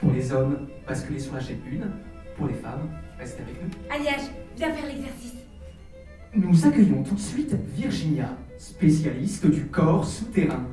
[0.00, 2.36] Pour les hommes, basculez sur la chaîne 1.
[2.38, 2.88] Pour les femmes,
[3.18, 3.68] restez avec nous.
[3.94, 5.34] Alliage, viens faire l'exercice.
[6.34, 10.64] Nous accueillons tout de suite Virginia, spécialiste du corps souterrain.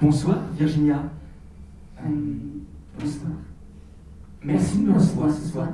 [0.00, 1.02] Bonsoir Virginia.
[2.00, 2.08] Euh,
[2.98, 3.32] bonsoir.
[4.42, 5.68] Merci de nous recevoir ce soir.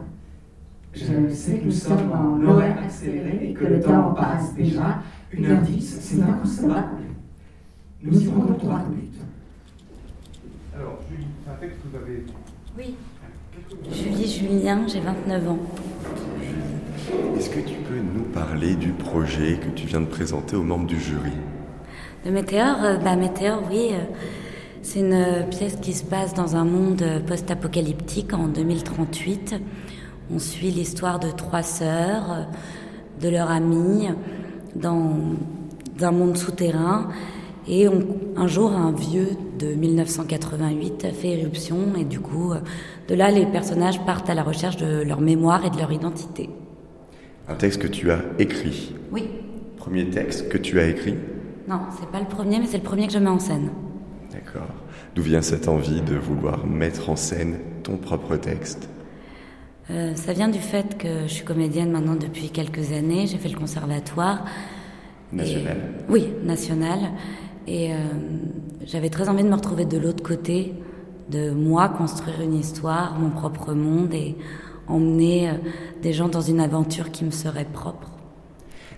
[0.93, 5.03] Je sais que nous sommes en horaire accéléré et que le temps passe déjà.
[5.33, 7.03] Une heure dix, c'est inconcevable.
[8.03, 9.13] Nous y rendons droit au but.
[10.75, 12.25] Alors, Julie, c'est un texte que vous avez.
[12.77, 12.95] Oui.
[13.93, 15.59] Julie Julien, j'ai 29 ans.
[17.37, 20.87] Est-ce que tu peux nous parler du projet que tu viens de présenter aux membres
[20.87, 21.33] du jury?
[22.25, 24.05] Le Météore, euh, bah Météore, oui, euh,
[24.83, 29.57] c'est une euh, pièce qui se passe dans un monde post-apocalyptique en 2038.
[30.33, 32.47] On suit l'histoire de trois sœurs,
[33.21, 34.09] de leur amie,
[34.77, 35.17] dans
[36.01, 37.09] un monde souterrain.
[37.67, 37.87] Et
[38.37, 42.53] un jour, un vieux de 1988 fait éruption et du coup,
[43.09, 46.51] de là, les personnages partent à la recherche de leur mémoire et de leur identité.
[47.49, 48.95] Un texte que tu as écrit.
[49.11, 49.25] Oui.
[49.77, 51.15] Premier texte que tu as écrit
[51.69, 53.71] Non, c'est pas le premier, mais c'est le premier que je mets en scène.
[54.33, 54.69] D'accord.
[55.15, 58.89] D'où vient cette envie de vouloir mettre en scène ton propre texte?
[59.91, 63.27] Euh, ça vient du fait que je suis comédienne maintenant depuis quelques années.
[63.27, 64.45] J'ai fait le conservatoire.
[65.33, 65.77] National.
[65.77, 66.99] Et- oui, national.
[67.67, 67.97] Et euh,
[68.87, 70.75] j'avais très envie de me retrouver de l'autre côté,
[71.31, 74.37] de moi construire une histoire, mon propre monde et
[74.93, 75.53] emmener euh,
[76.03, 78.09] des gens dans une aventure qui me serait propre.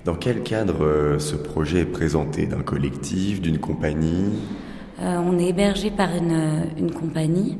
[0.04, 2.46] Dans quel cadre euh, ce projet est présenté?
[2.46, 4.32] D'un collectif, d'une compagnie?
[5.00, 7.58] Euh, on est hébergé par une, une compagnie.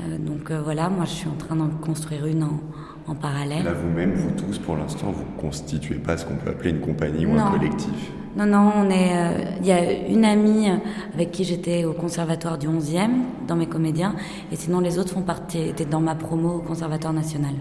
[0.00, 2.60] Euh, donc euh, voilà, moi je suis en train d'en construire une en,
[3.06, 3.64] en parallèle.
[3.64, 7.26] Là, vous-même, vous tous, pour l'instant, vous constituez pas ce qu'on peut appeler une compagnie
[7.26, 8.12] ou un collectif?
[8.36, 9.12] Non, non, on est.
[9.16, 10.66] euh, Il y a une amie
[11.14, 13.10] avec qui j'étais au conservatoire du 11e,
[13.46, 14.14] dans mes comédiens,
[14.50, 17.52] et sinon les autres font partie, étaient dans ma promo au conservatoire national.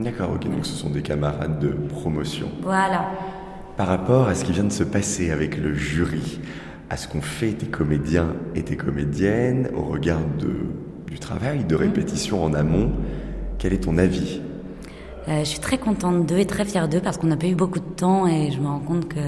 [0.00, 2.48] D'accord, ok, donc ce sont des camarades de promotion.
[2.62, 3.10] Voilà.
[3.76, 6.40] Par rapport à ce qui vient de se passer avec le jury,
[6.88, 10.66] à ce qu'ont fait tes comédiens et tes comédiennes, au regard de,
[11.10, 12.90] du travail de répétition en amont,
[13.58, 14.40] quel est ton avis?
[15.28, 17.54] Euh, je suis très contente d'eux et très fière d'eux parce qu'on n'a pas eu
[17.54, 19.20] beaucoup de temps et je me rends compte que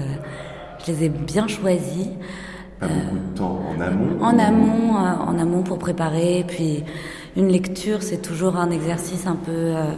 [0.85, 2.07] je les ai bien choisis.
[2.79, 6.45] Pas beaucoup de temps en amont En amont, euh, en amont pour préparer.
[6.47, 6.83] Puis
[7.35, 9.91] une lecture, c'est toujours un exercice un peu, euh,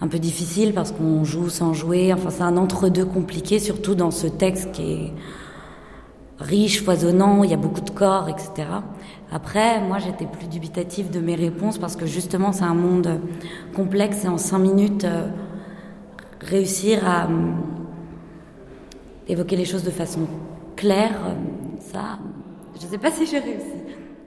[0.00, 2.12] un peu difficile parce qu'on joue sans jouer.
[2.12, 5.12] Enfin, c'est un entre-deux compliqué, surtout dans ce texte qui est
[6.38, 7.42] riche, foisonnant.
[7.44, 8.68] Il y a beaucoup de corps, etc.
[9.32, 13.20] Après, moi, j'étais plus dubitative de mes réponses parce que justement, c'est un monde
[13.74, 15.26] complexe et en cinq minutes, euh,
[16.40, 17.28] réussir à euh,
[19.28, 20.20] évoquer les choses de façon
[20.76, 21.34] claire, euh,
[21.92, 22.18] ça,
[22.80, 23.64] je sais pas si j'ai réussi.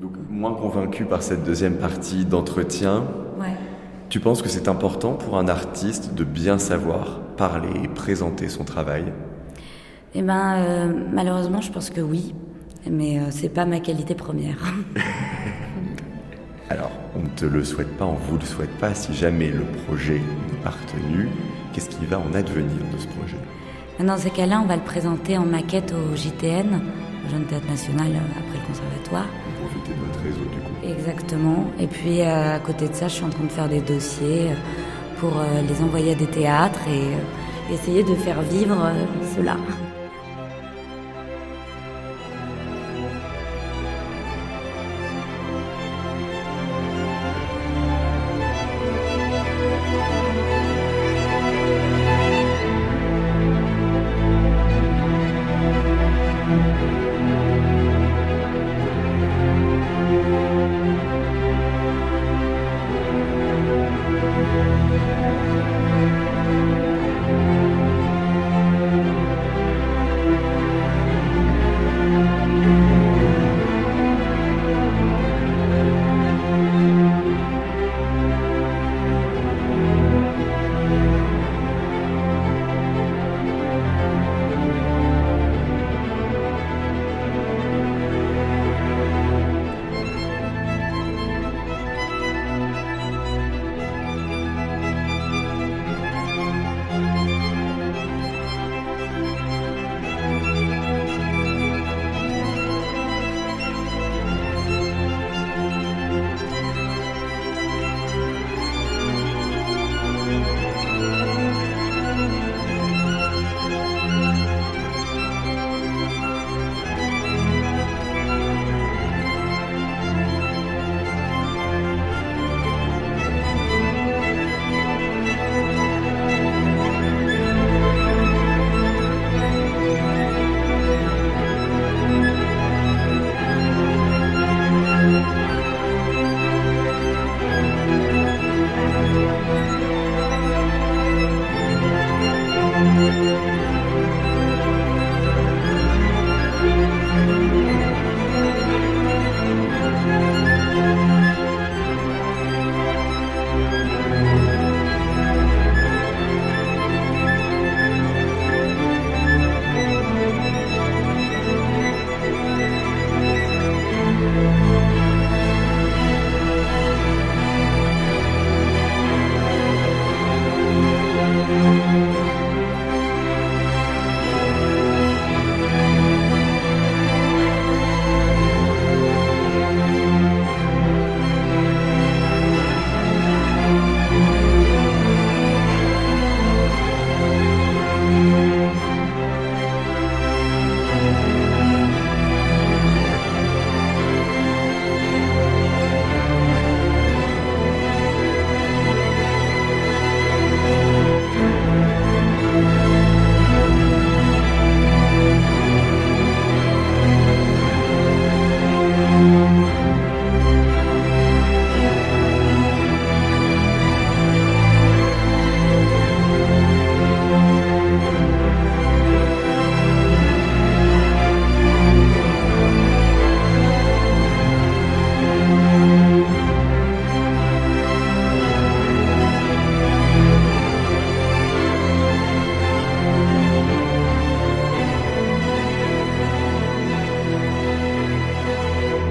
[0.01, 3.03] Donc, moins convaincu par cette deuxième partie d'entretien,
[3.39, 3.55] Ouais.
[4.09, 8.63] tu penses que c'est important pour un artiste de bien savoir parler et présenter son
[8.63, 9.05] travail?
[10.15, 12.33] Eh ben, euh, malheureusement, je pense que oui,
[12.89, 14.57] mais euh, c'est pas ma qualité première.
[16.69, 18.93] Alors, on ne te le souhaite pas, on vous le souhaite pas.
[18.93, 21.27] Si jamais le projet n'est pas retenu,
[21.73, 23.37] qu'est-ce qui va en advenir de ce projet?
[24.05, 26.81] Dans ces cas-là, on va le présenter en maquette au JTN,
[27.25, 29.25] au Jeune Théâtre National, après le conservatoire.
[29.59, 30.99] Profiter de votre réseau du coup.
[30.99, 31.65] Exactement.
[31.79, 34.51] Et puis, euh, à côté de ça, je suis en train de faire des dossiers
[34.51, 34.55] euh,
[35.19, 38.89] pour euh, les envoyer à des théâtres et euh, essayer de faire vivre
[39.35, 39.57] cela.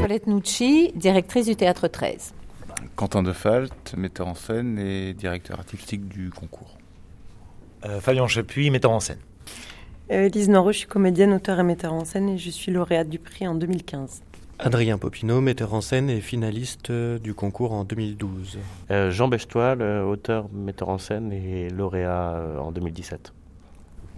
[0.09, 2.33] Colette Nucci, directrice du Théâtre 13.
[2.97, 6.79] Quentin Defalt, metteur en scène et directeur artistique du concours.
[7.85, 9.19] Euh, Fabien Chapuis, metteur en scène.
[10.11, 13.11] Euh, Elise Noro, je suis comédienne, auteur et metteur en scène et je suis lauréate
[13.11, 14.23] du prix en 2015.
[14.59, 18.59] Adrien Popino, metteur en scène et finaliste euh, du concours en 2012.
[18.91, 23.35] Euh, Jean Bechtoile, auteur, metteur en scène et lauréat en 2017.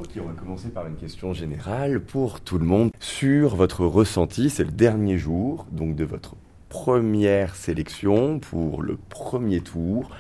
[0.01, 4.49] Ok, on va commencer par une question générale pour tout le monde sur votre ressenti.
[4.49, 6.37] C'est le dernier jour donc de votre
[6.71, 10.11] première sélection pour le premier tour.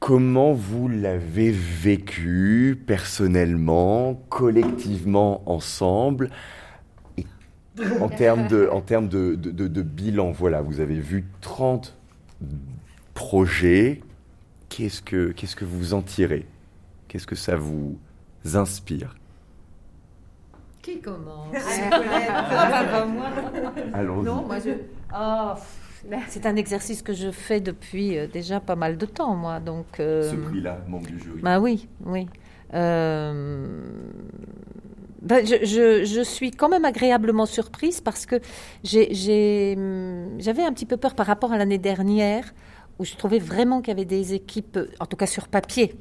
[0.00, 6.28] Comment vous l'avez vécu personnellement, collectivement, ensemble?
[7.16, 7.24] Et
[8.00, 11.96] en termes de, en termes de, de- de- de bilan, voilà, vous avez vu 30
[13.14, 14.02] projets.
[14.68, 16.46] Qu'est-ce que, qu'est-ce que vous en tirez?
[17.08, 17.98] Qu'est-ce que ça vous
[18.54, 19.14] inspire
[20.82, 21.54] Qui commence?
[21.92, 23.26] Ah, pas moi.
[23.94, 24.24] Allons-y.
[24.26, 24.70] Non, moi je.
[25.14, 29.36] Oh, pff, c'est un exercice que je fais depuis euh, déjà pas mal de temps,
[29.36, 29.60] moi.
[29.60, 30.00] Donc.
[30.00, 31.40] euh, Ce prix-là, membre du jury.
[31.42, 32.26] Bah oui, oui.
[32.74, 33.80] Euh,
[35.20, 38.36] ben, je, je- je suis quand même agréablement surprise parce que
[39.76, 42.52] hum, j'avais un petit peu peur par rapport à l'année dernière
[42.98, 45.94] où je trouvais vraiment qu'il y avait des équipes, en tout cas sur papier,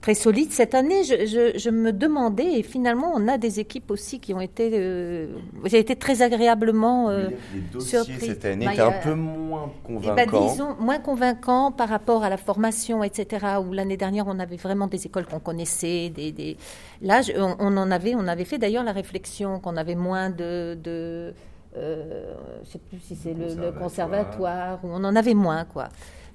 [0.00, 0.52] très solides.
[0.52, 4.32] Cette année, je, je- je me demandais et finalement, on a des équipes aussi qui
[4.32, 5.26] ont été, euh,
[5.64, 8.28] j'ai été très agréablement euh, Les dossiers surprise.
[8.28, 10.46] cette année Bah, étaient un peu moins eh ben, convaincants.
[10.52, 13.44] disons, moins convaincant par rapport à la formation, etc.
[13.66, 16.10] Où l'année dernière, on avait vraiment des écoles qu'on connaissait.
[16.10, 16.56] Des, des-
[17.02, 20.30] Là, je- on, on en avait, on avait fait d'ailleurs la réflexion qu'on avait moins
[20.30, 20.76] de.
[20.82, 21.34] de
[21.76, 22.34] euh,
[22.64, 25.88] je sais plus si c'est le, le conservatoire, ou on en avait moins, quoi.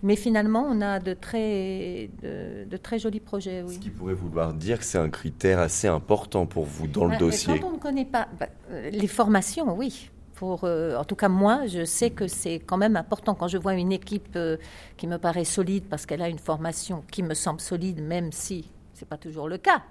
[0.03, 3.75] Mais finalement, on a de très, de, de très jolis projets, oui.
[3.75, 7.11] Ce qui pourrait vouloir dire que c'est un critère assez important pour vous dans le
[7.11, 7.57] mais dossier.
[7.57, 10.09] Quand on ne connaît pas bah, euh, les formations, oui.
[10.35, 13.57] Pour, euh, en tout cas, moi, je sais que c'est quand même important quand je
[13.57, 14.57] vois une équipe euh,
[14.97, 18.69] qui me paraît solide parce qu'elle a une formation qui me semble solide, même si
[18.93, 19.83] c'est pas toujours le cas,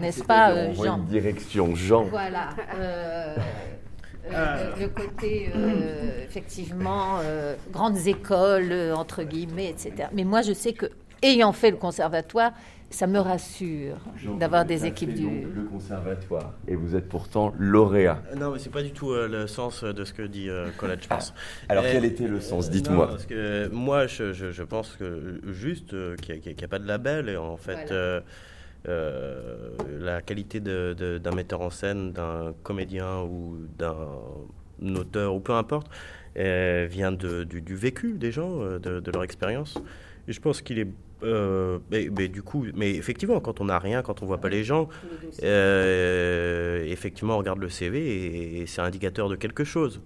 [0.00, 2.04] n'est-ce pas, euh, Jean une direction, Jean.
[2.04, 2.50] Voilà.
[4.32, 10.08] Euh, le, le côté, euh, effectivement, euh, grandes écoles, entre guillemets, etc.
[10.12, 10.86] Mais moi, je sais que,
[11.22, 12.52] ayant fait le conservatoire,
[12.92, 13.98] ça me rassure
[14.40, 15.22] d'avoir des équipes du.
[15.22, 16.54] Donc, le conservatoire.
[16.66, 18.20] Et vous êtes pourtant lauréat.
[18.36, 21.04] Non, mais c'est pas du tout euh, le sens de ce que dit euh, Colette,
[21.04, 21.32] je pense.
[21.68, 23.06] Alors, Euh, quel était le sens Dites-moi.
[23.06, 26.86] Parce que moi, je, je- je pense que juste euh, qu'il n'y a, pas de
[26.88, 27.86] label et en fait.
[27.88, 28.22] Voilà.
[28.88, 33.96] Euh, la qualité d'un metteur en scène, d'un comédien ou d'un
[34.96, 35.88] auteur ou peu importe,
[36.38, 39.78] euh, vient du, vécu des gens, euh, de, leur expérience.
[40.28, 40.88] Et je pense qu'il est
[41.22, 44.88] mais, du coup, mais effectivement, quand on n'a rien, quand on voit pas les gens,
[45.42, 50.00] effectivement, on regarde le CV et, et c'est indicateur de quelque chose.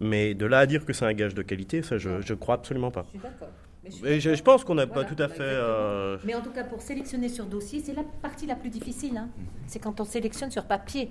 [0.00, 2.56] Mais de là à dire que c'est un gage de qualité, ça, je, je crois
[2.56, 3.04] absolument pas.
[3.04, 3.50] Je suis d'accord.
[3.84, 4.38] Mais je suis Mais je, d'accord.
[4.38, 5.40] je pense qu'on n'a Voilà, pas tout à fait.
[5.42, 9.16] euh, Mais en tout cas, pour sélectionner sur dossier, c'est la partie la plus difficile.
[9.16, 9.28] hein.
[9.66, 11.10] C'est quand on sélectionne sur papier.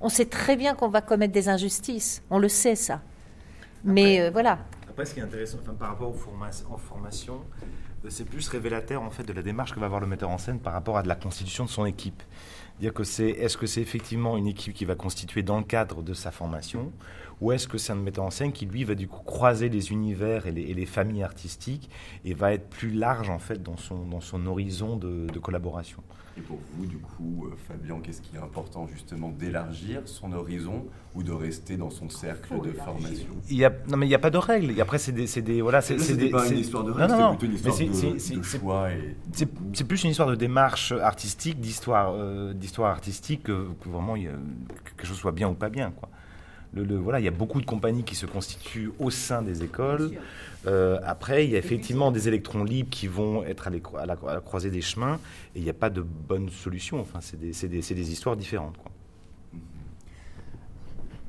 [0.00, 2.22] On sait très bien qu'on va commettre des injustices.
[2.28, 3.00] On le sait, ça.
[3.84, 4.58] Mais euh, voilà.
[4.88, 7.40] Après, ce qui est intéressant, enfin, par rapport aux, forma- en formation,
[8.04, 10.38] euh, c'est plus révélateur en fait de la démarche que va avoir le metteur en
[10.38, 12.22] scène par rapport à de la constitution de son équipe.
[12.80, 16.02] Dire que c'est, est-ce que c'est effectivement une équipe qui va constituer dans le cadre
[16.02, 16.92] de sa formation,
[17.42, 19.90] ou est-ce que c'est un metteur en scène qui lui va du coup croiser les
[19.90, 21.90] univers et les, et les familles artistiques
[22.24, 26.02] et va être plus large en fait dans son dans son horizon de, de collaboration?
[26.38, 30.86] Et pour vous, du coup, euh, Fabien, qu'est-ce qui est important justement d'élargir son horizon
[31.14, 33.26] ou de rester dans son cercle de formation?
[33.50, 34.70] Il y a, non mais il n'y a pas de règles.
[34.70, 37.12] Et après c'est des, c'est des voilà, c'est c'est pas une c'est- histoire de règles,
[37.12, 37.36] non.
[37.36, 40.10] plutôt une histoire c'est- de- c'est- de c'est- c'est- choix et- C'est c'est plus une
[40.10, 44.18] histoire de démarche artistique, d'histoire, euh, d'histoire artistique que, que vraiment a-
[44.84, 46.08] que quelque chose soit bien ou pas bien quoi.
[46.74, 49.62] Le, le- voilà, il y a beaucoup de compagnies qui se constituent au sein des
[49.62, 50.12] écoles.
[50.66, 54.06] Euh, après, il y a effectivement des électrons libres qui vont être à, les à
[54.06, 55.18] la, à la croisée des chemins
[55.54, 57.00] et il n'y a pas de bonne solution.
[57.00, 58.76] Enfin, c'est des, histoires différentes.
[58.78, 58.90] Quoi.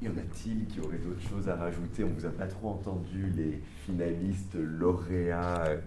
[0.02, 2.04] Y en a-t-il qui auraient d'autres choses à rajouter?
[2.04, 5.78] On vous a pas trop entendu, les finalistes lauréats, euh,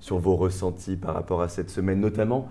[0.00, 2.48] sur vos ressentis par rapport à cette semaine, notamment.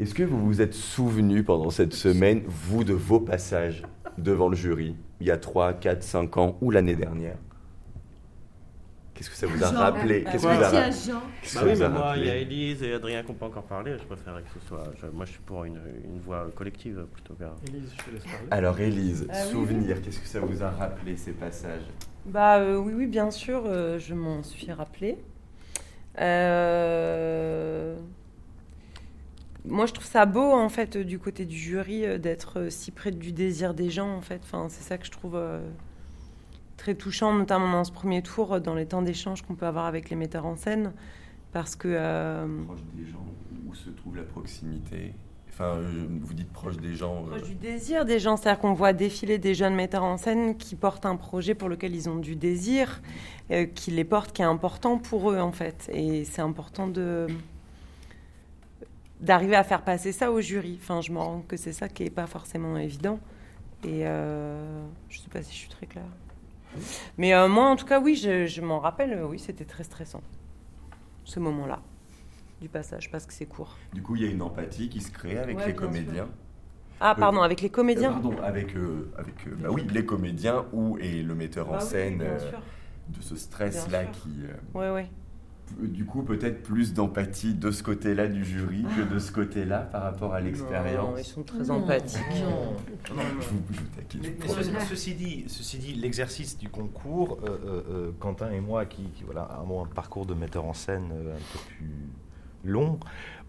[0.00, 3.82] Est-ce que vous vous êtes souvenu pendant cette semaine, vous, de vos passages?
[4.18, 7.36] Devant le jury, il y a 3, 4, 5 ans ou l'année dernière
[9.14, 9.78] Qu'est-ce que ça vous a Jean.
[9.78, 10.90] rappelé Qu'est-ce que vous a rappelé
[11.54, 13.96] Bah oui, mais moi, il y a Élise et Adrien qu'on peut encore parler.
[13.96, 14.82] Je préférerais que ce soit.
[15.00, 17.52] je- moi, je suis pour une, une voix collective plutôt qu'un.
[17.68, 18.48] Élise, je te laisse parler.
[18.50, 21.82] Alors, Élise, Ah oui, souvenir, qu'est-ce que ça vous a rappelé ces passages
[22.26, 25.16] Bah euh, oui, oui, bien sûr, euh, je m'en suis rappelé.
[26.20, 27.94] Euh,
[29.66, 32.90] Moi, je trouve ça beau, en fait, du côté du jury, euh, d'être euh, si
[32.90, 34.40] près du désir des gens, en fait.
[34.44, 35.60] Enfin, c'est ça que je trouve euh,
[36.76, 40.10] très touchant, notamment dans ce premier tour, dans les temps d'échange qu'on peut avoir avec
[40.10, 40.92] les metteurs en scène,
[41.52, 43.24] parce que euh, Proche des gens,
[43.66, 45.14] où se trouve la proximité
[45.48, 45.78] Enfin,
[46.20, 47.26] vous dites proche des gens.
[47.26, 50.56] euh, proche du désir des gens, c'est-à-dire qu'on voit défiler des jeunes metteurs en scène
[50.56, 53.00] qui portent un projet pour lequel ils ont du désir,
[53.52, 57.28] euh, qui les portent, qui est important pour eux en fait, et c'est important de
[59.24, 60.78] d'arriver à faire passer ça au jury.
[60.80, 63.18] Enfin, je me rends compte que c'est ça qui est pas forcément évident,
[63.84, 66.04] et euh, je sais pas si je suis très claire.
[67.18, 69.12] Mais euh, moi, en tout cas, oui, je, je m'en rappelle.
[69.12, 70.22] euh, Oui, c'était très stressant
[71.24, 71.80] ce moment-là
[72.60, 73.76] du passage parce que c'est court.
[73.92, 75.80] Du coup, il y a une empathie qui se crée avec Ouais, les sûr.
[75.80, 76.28] comédiens.
[77.00, 80.64] Ah, pardon, avec les comédiens Euh, Pardon, avec, euh, avec euh, bah oui, les comédiens
[80.72, 82.38] ou et le metteur en Bah oui, scène euh,
[83.08, 84.30] de ce stress-là qui.
[84.74, 85.04] euh, ouais.
[85.04, 85.08] p-
[85.80, 90.02] Du coup, peut-être plus d'empathie de ce côté-là du jury que de ce côté-là par
[90.02, 91.18] rapport à l'expérience.
[91.20, 92.20] ils sont très empathiques.
[93.04, 94.20] Je vous, je vous taquine.
[94.22, 98.60] Mais, mais ce- ceci dit, ceci dit, l'exercice du concours, euh, euh, euh, Quentin et
[98.60, 102.08] moi, qui, qui, voilà, avons un parcours de metteur en scène euh, un peu plus
[102.70, 102.98] long,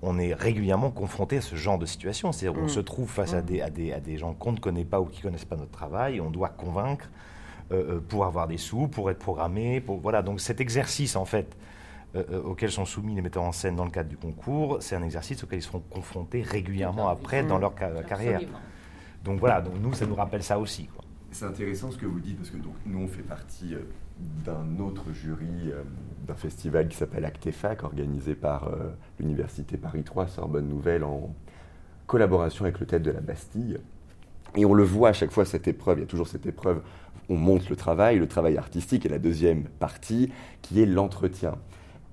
[0.01, 2.31] on est régulièrement confronté à ce genre de situation.
[2.31, 2.69] C'est-à-dire, on Mm.
[2.69, 3.45] se trouve face à, Mm.
[3.45, 5.71] des, à, des, à des gens qu'on ne connaît pas ou qui connaissent pas notre
[5.71, 6.19] travail.
[6.21, 7.09] On doit convaincre
[7.71, 9.79] euh, pour avoir des sous, pour être programmé.
[9.81, 10.21] Pour, voilà.
[10.21, 11.55] Donc cet exercice, en fait,
[12.15, 15.03] euh, auquel sont soumis les metteurs en scène dans le cadre du concours, c'est un
[15.03, 18.41] exercice auquel ils seront confrontés régulièrement après dans leur ca- carrière.
[19.23, 20.87] Donc voilà, donc nous, ça nous rappelle ça aussi.
[21.31, 23.79] C'est intéressant ce que vous dites parce que donc, nous on fait partie euh,
[24.45, 25.83] d'un autre jury euh,
[26.25, 31.33] d'un festival qui s'appelle Actefac organisé par euh, l'université Paris 3 Sorbonne Nouvelle en
[32.07, 33.79] collaboration avec le Théâtre de la Bastille.
[34.55, 36.81] Et on le voit à chaque fois cette épreuve, il y a toujours cette épreuve,
[37.27, 41.55] on monte le travail, le travail artistique et la deuxième partie qui est l'entretien.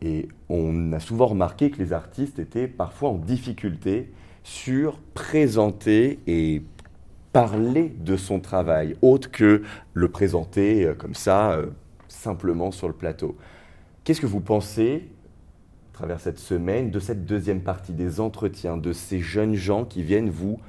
[0.02, 6.64] Et on a souvent remarqué que les artistes étaient parfois en difficulté sur présenter et
[7.32, 9.62] parler de son travail, autre que
[9.94, 11.66] le présenter euh, comme ça, euh,
[12.08, 13.36] simplement sur le plateau.
[14.04, 15.08] Qu'est-ce que vous pensez,
[15.92, 20.02] à travers cette semaine, de cette deuxième partie des entretiens, de ces jeunes gens qui
[20.02, 20.60] viennent vous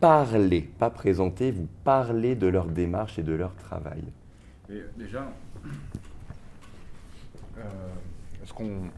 [0.00, 4.02] parler, pas présenter, vous parler de leur démarche et de leur travail?
[4.70, 5.30] Et déjà,
[7.58, 7.62] euh,
[8.58, 8.90] qu'on.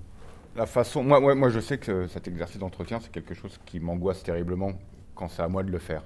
[0.57, 1.05] La façon.
[1.05, 4.73] Moi, moi, moi, je sais que cet exercice d'entretien, c'est quelque chose qui m'angoisse terriblement
[5.15, 6.03] quand c'est à moi de le faire.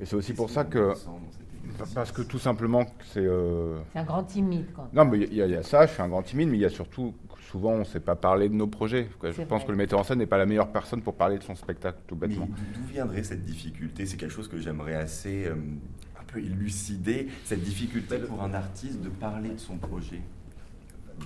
[0.00, 0.94] Et c'est aussi pour ça que.
[1.94, 3.24] Parce que tout simplement, c'est.
[3.24, 4.66] euh, C'est un grand timide.
[4.74, 6.48] Quand Non, mais il y, a- il y a ça, je suis un grand timide,
[6.48, 7.14] mais il y a surtout,
[7.50, 9.08] souvent, on ne sait pas parler de nos projets.
[9.22, 9.66] Je pense vrai.
[9.66, 11.98] que le metteur en scène n'est pas la meilleure personne pour parler de son spectacle,
[12.06, 12.46] tout bêtement.
[12.46, 14.06] d'où d'où viendrait cette difficulté?
[14.06, 15.54] C'est quelque chose que j'aimerais assez euh,
[16.20, 20.20] un peu élucider, cette difficulté pour un artiste de parler de son projet?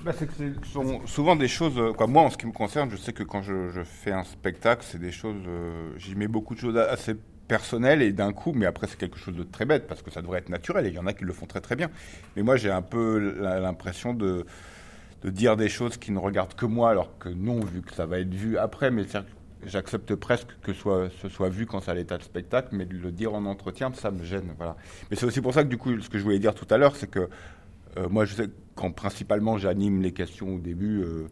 [0.05, 1.78] Bah, c'est que ce sont souvent des choses.
[1.78, 4.84] euh, moi, en ce qui me concerne, je sais que quand je, fais un spectacle,
[4.84, 5.42] c'est des choses.
[5.49, 7.14] euh, J'y mets beaucoup de choses assez
[7.49, 10.22] personnelles et d'un coup, mais après, c'est quelque chose de très bête parce que ça
[10.22, 11.90] devrait être naturel et il y en a qui le font très très bien.
[12.36, 14.44] Mais moi, j'ai un peu l'impression de,
[15.22, 18.07] de dire des choses qui ne regardent que moi, alors que non, vu que ça
[18.07, 18.90] va être vu après.
[18.90, 19.05] Mais
[19.64, 22.94] j'accepte presque que soit, ce soit vu quand c'est à l'état de spectacle, mais de
[22.97, 24.55] le dire en entretien, ça me gêne.
[24.59, 24.76] Voilà.
[25.11, 26.78] Mais c'est aussi pour ça que, du coup, ce que je voulais dire tout à
[26.78, 27.28] l'heure, c'est que
[28.11, 31.28] moi, je sais quand principalement j'anime les questions au début, euh,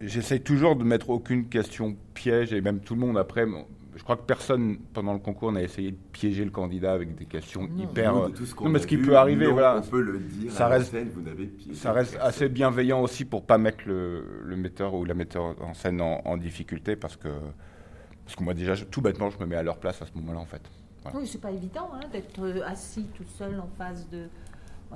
[0.00, 3.46] j'essaie toujours de mettre aucune question piège et même tout le monde après.
[3.96, 7.24] Je crois que personne pendant le concours n'a essayé de piéger le candidat avec des
[7.24, 7.82] questions Non.
[7.84, 8.14] hyper.
[8.14, 9.52] Nous, euh, de tout ce qu'on non, mais a ce qui vu, peut arriver, non,
[9.54, 9.78] voilà.
[9.82, 12.28] on peut le dire Ça reste, l'antenne, vous n'avez piégé ça reste personne.
[12.28, 16.20] assez bienveillant aussi pour pas mettre le, le metteur ou la metteur en scène en,
[16.26, 17.28] en difficulté parce que
[18.26, 20.12] parce que moi déjà je- tout bêtement je me mets à leur place à ce
[20.16, 20.60] moment-là en fait.
[21.02, 21.18] Voilà.
[21.18, 24.24] Oui, c'est pas évident hein, d'être euh, assis tout seul en face de.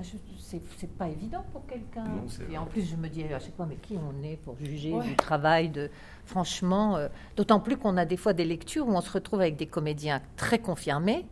[0.02, 2.04] C'est pas évident pour quelqu'un.
[2.50, 4.92] Et en plus, je me dis à chaque fois, mais qui on est pour juger
[4.92, 5.04] Ouais.
[5.06, 5.90] du travail de.
[6.24, 9.56] Franchement, euh, d'autant plus qu'on a des fois des lectures où on se retrouve avec
[9.56, 11.26] des comédiens très confirmés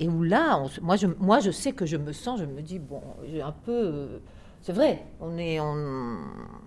[0.00, 2.60] et où là, on moi, je, moi, je sais que je me sens, je me
[2.62, 3.72] dis, bon, j'ai un peu.
[3.72, 4.18] euh,
[4.62, 5.60] c'est vrai, on est.
[5.60, 6.16] On,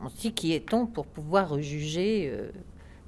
[0.04, 2.30] on se dit qui est-on pour pouvoir juger.
[2.34, 2.52] euh,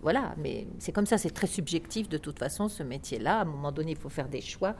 [0.03, 3.37] voilà, mais c'est comme ça, c'est très subjectif de toute façon, ce métier-là.
[3.37, 4.73] À un moment donné, il faut faire des choix,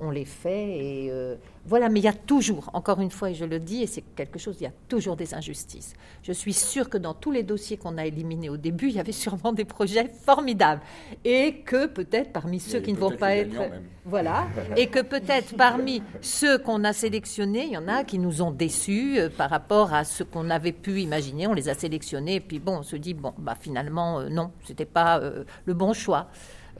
[0.00, 1.36] on les fait, et euh,
[1.66, 4.02] voilà, mais il y a toujours, encore une fois, et je le dis, et c'est
[4.02, 5.94] quelque chose, il y a toujours des injustices.
[6.22, 9.00] Je suis sûre que dans tous les dossiers qu'on a éliminés au début, il y
[9.00, 10.80] avait sûrement des projets formidables,
[11.24, 13.52] et que peut-être parmi ceux qui ne vont pas être...
[13.52, 13.82] même.
[14.04, 14.46] Voilà,
[14.76, 18.52] et que peut-être parmi ceux qu'on a sélectionnés, il y en a qui nous ont
[18.52, 21.46] déçus euh, par rapport à ce qu'on avait pu imaginer.
[21.46, 24.52] On les a sélectionnés, et puis bon, on se dit, bon, bah finalement, euh, non,
[24.64, 26.28] c'était pas euh, le bon choix.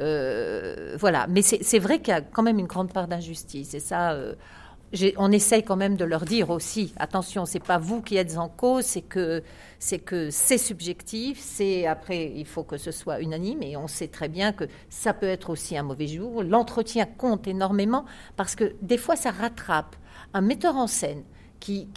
[0.01, 3.80] Euh, voilà, mais c'est vrai qu'il y a quand même une grande part d'injustice, et
[3.80, 4.34] ça, euh,
[5.16, 8.49] on essaye quand même de leur dire aussi, attention, c'est pas vous qui êtes en
[8.49, 9.42] cause, c'est que
[9.78, 13.62] c'est que c'est subjectif, c'est après il faut que ce soit unanime.
[13.62, 16.42] Et on sait très bien que ça peut être aussi un mauvais jour.
[16.42, 18.05] L'entretien compte énormément
[18.36, 19.94] parce que des fois ça rattrape
[20.34, 21.22] un metteur en scène
[21.61, 21.88] qui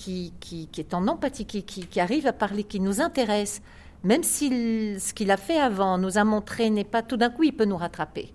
[0.77, 3.61] est en empathie, qui arrive à parler, qui nous intéresse,
[4.03, 7.43] même si ce qu'il a fait avant nous a montré n'est pas tout d'un coup
[7.43, 8.33] il peut nous rattraper.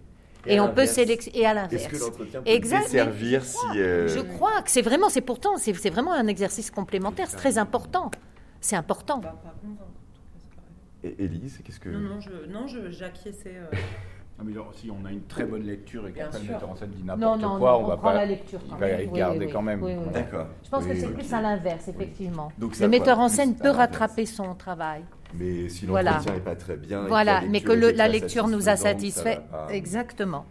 [0.48, 0.92] Et on peut l'inverse.
[0.92, 1.38] sélectionner.
[1.40, 1.82] Et à l'inverse.
[1.84, 4.82] Est-ce que l'entretien peut Exact, mais desservir je crois- si, euh, Je crois que c'est
[4.82, 8.12] vraiment, c'est pourtant, c'est vraiment un exercice complémentaire, c'est très important.
[8.60, 9.20] C'est important.
[11.02, 11.88] Et Élise, qu'est-ce que...
[11.88, 13.56] Non, non, je, non, je, j'acquiesçais.
[14.38, 16.76] Non, mais genre, si on a une très bonne lecture et qu'après le metteur en
[16.76, 18.14] scène dit Non, n'importe non, quoi, non, on on va prend pas.
[18.16, 19.82] la lecture il va y garder oui, quand même.
[19.82, 20.12] oui, oui.
[20.12, 20.46] D'accord.
[20.62, 22.52] Je pense que c'est plus à l'inverse, effectivement.
[22.58, 25.04] Donc le metteur en scène peut rattraper son travail.
[25.34, 26.10] Mais si Voilà.
[26.12, 27.06] l'entretien n'est pas très bien...
[27.08, 29.40] Voilà, mais que le- la lecture nous a satisfait.
[29.50, 29.68] pas.
[29.70, 30.44] Exactement.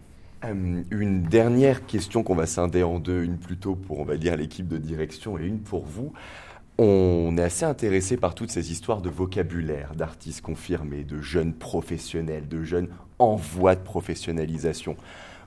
[0.44, 4.36] Euh, une dernière question qu'on va scinder en deux, une plutôt pour, on va dire,
[4.36, 6.12] l'équipe de direction et une pour vous.
[6.78, 12.48] On est assez intéressé par toutes ces histoires de vocabulaire, d'artistes confirmés, de jeunes professionnels,
[12.50, 14.96] de jeunes en voie de professionnalisation.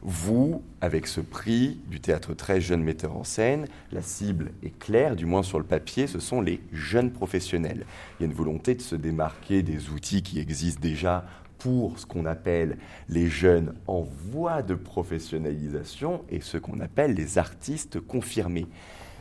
[0.03, 5.17] Vous, avec ce prix du théâtre 13 jeunes metteurs en scène, la cible est claire,
[5.17, 7.85] du moins sur le papier, ce sont les jeunes professionnels.
[8.19, 11.25] Il y a une volonté de se démarquer des outils qui existent déjà
[11.59, 17.39] pour ce qu'on appelle les jeunes en voie de professionnalisation et ce qu'on appelle les
[17.39, 18.69] artistes confirmés.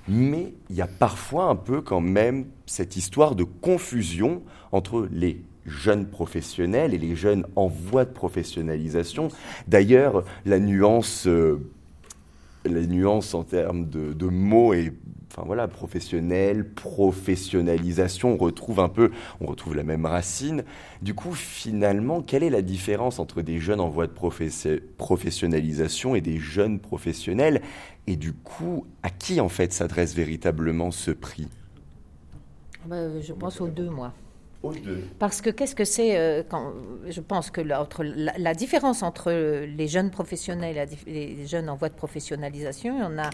[0.07, 5.43] Mais il y a parfois un peu quand même cette histoire de confusion entre les
[5.67, 9.27] jeunes professionnels et les jeunes en voie de professionnalisation.
[9.67, 11.59] D'ailleurs, la nuance, euh,
[12.65, 14.93] la nuance en termes de, mots est
[15.31, 20.63] enfin voilà, professionnel, professionnalisation, on retrouve un peu, on retrouve la même racine.
[21.01, 24.13] Du coup, finalement, quelle est la différence entre des jeunes en voie de
[24.97, 27.61] professionnalisation et des jeunes professionnels?
[28.07, 31.49] Et du coup, à qui en fait s'adresse véritablement ce prix?
[32.91, 34.13] Euh, je pense aux deux, moi.
[34.67, 35.03] Aux deux.
[35.19, 36.73] Parce que qu'est-ce que c'est euh, quand
[37.07, 41.69] je pense que la, entre- la, la différence entre les jeunes professionnels et les jeunes
[41.69, 43.29] en voie de professionnalisation, il y en a.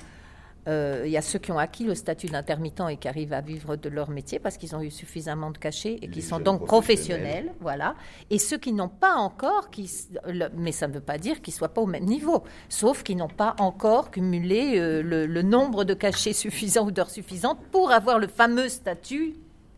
[0.70, 3.42] euh, il y a ceux qui ont acquis le statut d'intermittent et qui arrivent à
[3.42, 6.64] vivre de leur métier parce qu'ils ont eu suffisamment de cachets et qui sont donc
[6.66, 7.22] professionnels.
[7.22, 7.96] professionnels, voilà.
[8.30, 11.42] Et ceux qui n'ont pas encore, qui, s- le- mais ça ne veut pas dire
[11.42, 15.42] qu'ils soient pas au même niveau, sauf qu'ils n'ont pas encore cumulé euh, le, le
[15.42, 19.34] nombre de cachets suffisants ou d'heures suffisantes pour avoir le fameux statut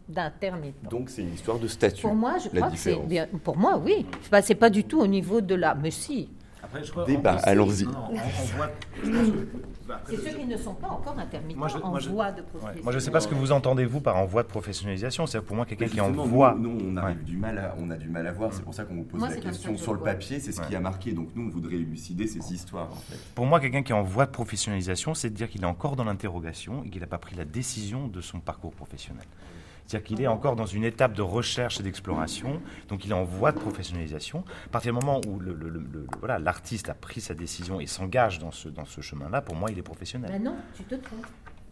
[0.07, 0.89] d'intermittent.
[0.89, 2.01] Donc c'est une histoire de statut.
[2.01, 3.09] Pour moi, je la crois que c'est différence.
[3.09, 3.27] bien.
[3.43, 4.05] Pour moi, oui.
[4.29, 5.75] Pas, c'est pas du tout au niveau de la.
[5.75, 6.29] Mais si.
[6.63, 7.85] Après, je crois- Débat, on- on- allons-y.
[9.87, 12.37] bah, C'est ceux qui ne sont pas encore intermittents Moi, je- en je- voie de
[12.37, 12.43] ouais.
[12.47, 12.83] professionnalisation.
[12.83, 15.27] Moi, je ne sais pas ce que vous entendez, vous, par en voie de professionnalisation.
[15.27, 16.55] C'est pour moi quelqu'un qui en Justement, voie.
[16.57, 18.73] Nous, nous, on, arrive du mal à, on a du mal à voir, c'est pour
[18.73, 19.77] ça qu'on vous pose Moi, la question.
[19.77, 20.09] Sur le vois.
[20.09, 21.11] papier, c'est ce qui a marqué.
[21.11, 22.89] Donc nous, on voudrait élucider ces histoires.
[22.91, 23.17] En fait.
[23.35, 25.95] Pour moi, quelqu'un qui est en voie de professionnalisation, c'est de dire qu'il est encore
[25.95, 29.23] dans l'interrogation et qu'il n'a pas pris la décision de son parcours professionnel.
[29.87, 33.23] C'est-à-dire qu'il est encore dans une étape de recherche et d'exploration, donc il est en
[33.23, 34.43] voie de professionnalisation.
[34.65, 37.79] À partir du moment où le- le- le- le- voilà, l'artiste a pris sa décision
[37.79, 40.31] et s'engage dans ce, dans ce chemin-là, pour moi, il est professionnel.
[40.31, 41.25] Ben non, tu te trompes.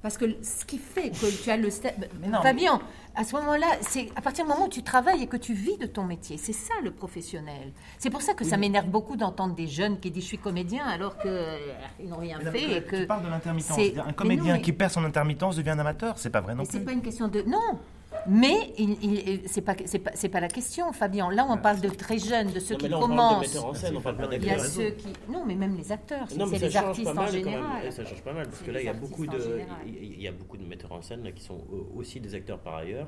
[0.03, 1.93] Parce que ce qui fait que tu as le sta-
[2.28, 2.82] non, Fabien,
[3.16, 5.78] à ce moment-là, c'est à partir du moment où tu travailles et que tu vis
[5.78, 7.72] de ton métier, c'est ça le professionnel.
[7.99, 10.86] C'est pour ça que ça m'énerve beaucoup d'entendre des jeunes qui disent je suis comédien
[10.86, 13.80] alors qu'ils n'ont rien Mais fait mais et que tu parles de l'intermittence.
[13.80, 16.53] Un mais comédien non, mais- qui perd son intermittence devient un amateur, c'est pas vrai
[16.53, 16.86] non Mais c'est plus.
[16.86, 17.80] pas une question de non.
[18.28, 21.30] Mais il- c'est pas c'est pas pas la question, Fabien.
[21.32, 23.41] Là, on parle de très jeunes, de ceux Non, qui là, on parle de commencent.
[23.47, 25.91] metteurs en scène, on parle pas Il y a ceux qui non, mais même les
[25.91, 27.91] acteurs, c'est les change artistes en général.
[27.91, 30.32] Ça change pas mal parce que là, il y a beaucoup de, il y a
[30.32, 33.07] beaucoup de metteurs en scène là, qui sont euh, aussi des acteurs par ailleurs,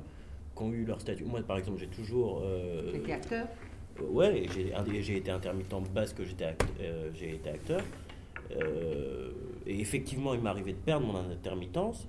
[0.56, 1.24] qui ont eu leur statut.
[1.24, 2.42] Moi, par exemple, j'ai toujours.
[2.44, 3.48] euh, T'étais acteur?
[4.02, 4.46] euh, Ouais,
[5.02, 7.82] j'ai été intermittent parce que j'étais act- euh, j'ai été acteur.
[8.52, 9.32] Euh,
[9.66, 12.08] et effectivement, il m'est arrivé de perdre mon intermittence.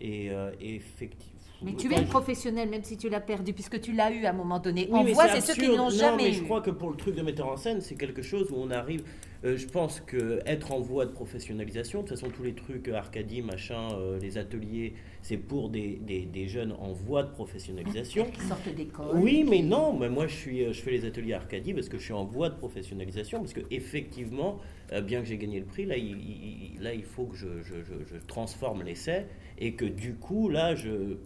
[0.00, 0.26] Et,
[0.60, 1.33] et effectivement.
[1.64, 4.34] Mais tu es professionnel même si tu l'as perdu puisque tu l'as eu à un
[4.34, 4.88] moment donné.
[4.90, 5.72] Oui, on voit c'est ceux qui absurde.
[5.72, 6.34] ne l'ont Non, jamais mais eu.
[6.34, 8.70] je crois que pour le truc de metteur en scène, c'est quelque chose où on
[8.70, 9.02] arrive.
[9.44, 12.88] euh, je pense que être en voie de professionnalisation, de toute façon, tous les trucs
[12.88, 17.30] euh, Arcadie, machin, euh, les ateliers, c'est pour des, des, des jeunes en voie de
[17.30, 18.24] professionnalisation.
[18.30, 19.16] Qui sortent d'école.
[19.16, 22.04] Oui, mais non, mais moi je, suis, je fais les ateliers Arcadie parce que je
[22.04, 24.60] suis en voie de professionnalisation, parce que effectivement,
[24.92, 27.36] euh, bien que j'ai gagné le prix, là il, il- il- là, il faut que
[27.36, 29.26] je, je- je- je transforme l'essai
[29.58, 31.16] et que du coup, là, je,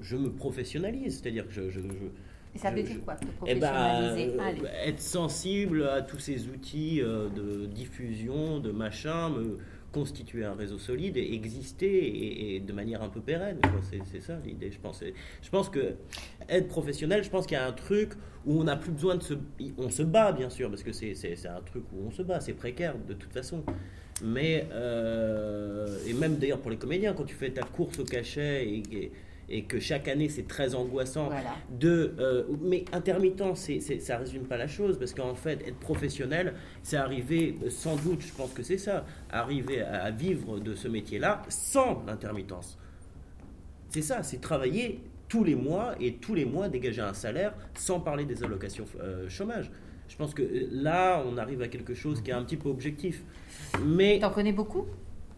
[0.00, 1.20] je me professionnalise.
[1.20, 1.70] C'est-à-dire que je.
[1.70, 1.86] je- je-
[2.54, 4.86] Et ça veut dire quoi, te eh ben, professionnaliser euh.
[4.86, 9.58] Être sensible à tous ces outils euh, de diffusion, de machin, me
[9.92, 13.58] constituer un réseau solide et exister et, et de manière un peu pérenne.
[14.10, 15.02] C'est ça l'idée, je pense.
[15.42, 15.94] Je pense que
[16.48, 18.12] être professionnel, je pense qu'il y a un truc
[18.44, 19.34] où on n'a plus besoin de se...
[19.78, 22.54] On se bat, bien sûr, parce que c'est un truc où on se bat, c'est
[22.54, 23.62] précaire de toute façon.
[24.22, 28.64] Mais, euh, et même d'ailleurs pour les comédiens, quand tu fais ta course au cachet
[28.68, 29.12] et, et-
[29.50, 31.50] et que chaque année c'est très angoissant, Voilà.
[31.78, 35.76] de, euh, mais intermittent, c'est, c'est- ça résume pas la chose parce qu'en fait, être
[35.78, 40.74] professionnel, c'est arriver, sans doute, je pense que c'est ça, arriver à, à vivre de
[40.74, 42.78] ce métier-là sans l'intermittence.
[43.90, 48.00] C'est ça, c'est travailler tous les mois et tous les mois dégager un salaire sans
[48.00, 49.70] parler des allocations euh, chômage.
[50.08, 53.22] Je pense que là, on arrive à quelque chose qui est un petit peu objectif.
[53.84, 54.86] Mais T'en connais beaucoup?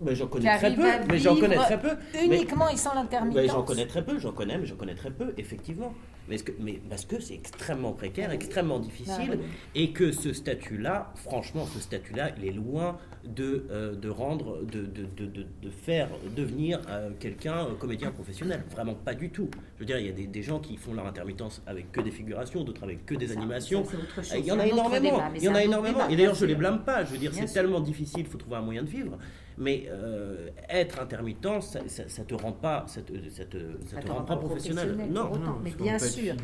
[0.01, 0.83] Mais j'en connais très peu.
[1.09, 1.91] Mais j'en connais très peu.
[2.15, 3.43] Mais- Uniquement et sans l'intermittence.
[3.43, 5.93] mais j'en connais très peu, j'en connais, mais j'en connais très peu, effectivement.
[6.29, 9.45] Mais, est-ce que, mais parce que c'est extrêmement précaire, extrêmement difficile, Ah oui.
[9.77, 14.81] et que ce statut-là, franchement, ce statut-là, il est loin de, euh, de rendre, de,
[14.87, 18.65] de, de, de- de faire devenir euh, quelqu'un euh, comédien professionnel.
[18.73, 19.49] Vraiment pas du tout.
[19.77, 22.01] Je veux dire, il y a des, des gens qui font leur intermittence avec que
[22.01, 23.85] des figurations, d'autres avec que des animations.
[24.23, 25.01] ça, Il y en a énormément.
[25.01, 25.99] débat, il y en a énormément.
[25.99, 27.05] débat, Et d'ailleurs, je les blâme pas.
[27.05, 29.17] Je veux dire, c'est tellement difficile, il faut trouver un moyen de vivre.
[29.59, 34.01] Mais euh, être intermittent, ça, ça, ça te rend pas, ça te, ça te, ça
[34.03, 34.97] te rend pas professionnel.
[35.11, 36.35] Non, pour autant, mais bien sûr.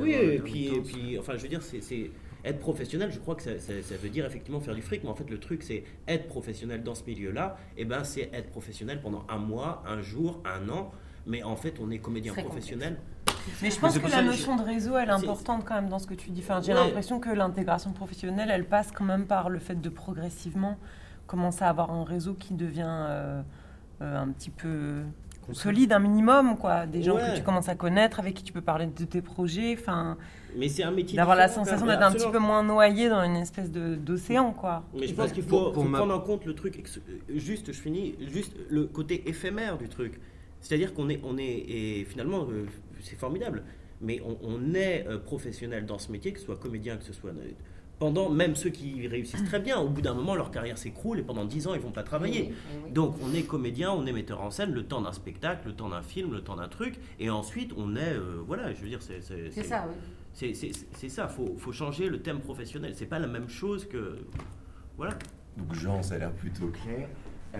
[0.00, 2.10] oui, et puis, et puis, enfin, je veux dire, c'est
[2.44, 3.10] être professionnel.
[3.12, 5.28] Je crois que ça, ça- ça veut dire effectivement faire du fric, mais en fait,
[5.28, 7.56] le truc, c'est être professionnel dans ce milieu-là.
[7.76, 10.90] Et ben, c'est être professionnel pendant un mois, un jour, un an.
[11.26, 12.96] Mais en fait, on est comédien Très professionnel.
[13.62, 16.06] Mais je pense que la notion de réseau, elle est importante quand même dans ce
[16.06, 16.40] que tu dis.
[16.42, 16.78] Enfin, j'ai Ouais.
[16.84, 20.78] l'impression que l'intégration professionnelle, elle passe quand même par le fait de progressivement
[21.30, 23.42] commencer à avoir un réseau qui devient euh,
[24.02, 25.02] euh, un petit peu
[25.52, 26.86] solide, un minimum, quoi.
[26.86, 27.22] Des gens Ouais.
[27.32, 29.76] que tu commences à connaître, avec qui tu peux parler de tes projets.
[29.78, 30.16] Enfin,
[30.56, 31.16] Mais c'est un métier.
[31.16, 34.82] d'avoir la sensation d'être un petit peu moins noyé dans une espèce de- d'océan, quoi.
[34.94, 37.00] Mais je pense qu'il faut, faut prendre en compte le truc, ex-
[37.34, 40.20] juste, je finis, juste le côté éphémère du truc.
[40.60, 42.66] C'est-à-dire qu'on est, on est, et finalement, euh,
[43.02, 43.62] c'est formidable,
[44.00, 47.12] mais on, on est euh, professionnel dans ce métier, que ce soit comédien, que ce
[47.12, 47.32] soit.
[48.00, 51.22] Pendant, même ceux qui réussissent très bien, au bout d'un moment, leur carrière s'écroule et
[51.22, 52.46] pendant 10 ans, ils vont pas travailler.
[52.48, 52.92] Oui, oui, oui.
[52.92, 55.90] Donc, on est comédien, on est metteur en scène le temps d'un spectacle, le temps
[55.90, 58.14] d'un film, le temps d'un truc, et ensuite, on est.
[58.14, 59.20] euh, voilà, je veux dire, c'est.
[59.22, 60.54] C'est ça, oui.
[60.94, 62.94] C'est ça, faut, faut changer le thème professionnel.
[62.96, 64.16] C'est pas la même chose que.
[64.96, 65.14] Voilà.
[65.58, 67.06] Donc Jean, ça a l'air plutôt clair.
[67.54, 67.58] Euh,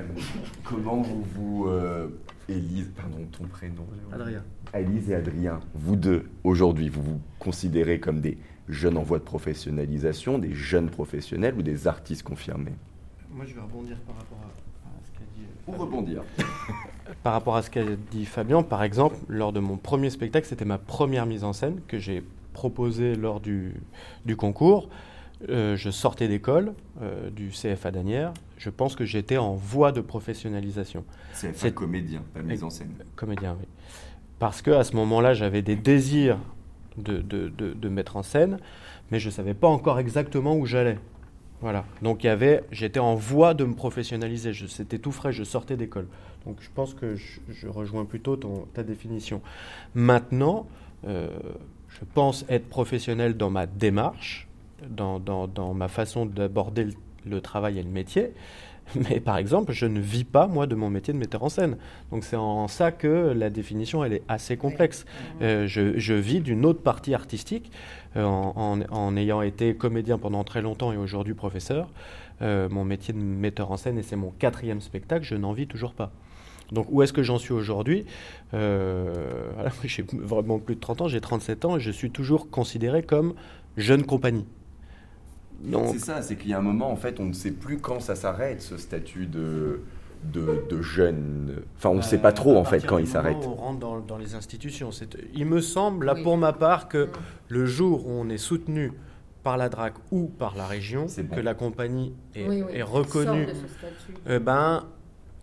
[0.65, 1.67] comment vous vous...
[1.69, 2.09] euh,
[2.49, 3.87] Élise, pardon, ton prénom.
[4.13, 4.43] Adrien.
[4.73, 8.39] Élise et Adrien, vous deux, aujourd'hui, vous vous considérez comme des
[8.73, 12.75] jeunes en voie de professionnalisation, des jeunes professionnels ou des artistes confirmés
[13.31, 15.47] Moi, je vais rebondir par rapport à, à ce qu'a dit.
[15.67, 16.23] Ou rebondir.
[17.23, 20.65] par rapport à ce qu'a dit Fabien, par exemple, lors de mon premier spectacle, c'était
[20.65, 23.75] ma première mise en scène que j'ai proposée lors du,
[24.25, 24.89] du concours.
[25.49, 28.35] Euh, je sortais d'école, euh, du CFA d'Anières.
[28.59, 31.05] Je pense que j'étais en voie de professionnalisation.
[31.33, 32.93] CFA comédien, pas mise en scène.
[33.17, 33.67] Comédien, oui.
[34.39, 36.39] Parce que à ce moment-là, j'avais des désirs
[36.97, 38.59] de, de, de- mettre en scène,
[39.11, 40.99] mais je ne savais pas encore exactement où j'allais.
[41.61, 41.85] Voilà.
[42.03, 44.53] Donc il y avait, j'étais en voie de me professionnaliser.
[44.69, 46.07] C'était tout frais, je sortais d'école.
[46.47, 48.37] Donc je pense que je, rejoins plutôt
[48.73, 49.43] ta définition.
[49.95, 50.67] Maintenant,
[51.07, 51.29] euh,
[51.89, 54.49] je pense être professionnel dans ma démarche,
[54.89, 56.89] dans, dans- dans ma façon d'aborder
[57.27, 58.33] le travail et le métier.
[59.11, 61.77] Mais par exemple, je ne vis pas, moi, de mon métier de metteur en scène.
[62.11, 65.05] Donc c'est en ça que la définition, elle est assez complexe.
[65.43, 67.71] Euh, je, je vis d'une autre partie artistique,
[68.17, 71.89] euh, en, en- en ayant été comédien pendant très longtemps et aujourd'hui professeur.
[72.43, 75.67] Euh, mon métier de metteur en scène, et c'est mon quatrième spectacle, je n'en vis
[75.67, 76.11] toujours pas.
[76.73, 78.07] Donc où est-ce que j'en suis aujourd'hui?
[78.53, 83.03] Voilà, J'ai vraiment plus de 30 ans, j'ai 37 ans et je suis toujours considéré
[83.03, 83.35] comme
[83.77, 84.47] jeune compagnie.
[85.63, 87.79] Donc, C'est ça, c'est qu'il y a un moment, en fait, on ne sait plus
[87.79, 89.81] quand ça s'arrête, ce statut de,
[90.25, 91.57] de, de jeune.
[91.77, 93.37] Enfin, on ne sait pas trop, en fait, quand il s'arrête.
[93.47, 94.91] On rentre dans, dans les institutions.
[94.91, 97.09] C'est- Il me semble, là, pour ma part, que
[97.49, 98.93] le jour où on est soutenu
[99.43, 103.47] par la DRAC ou par la région, que la compagnie est, Oui, oui, est reconnue,
[104.29, 104.85] euh, ben,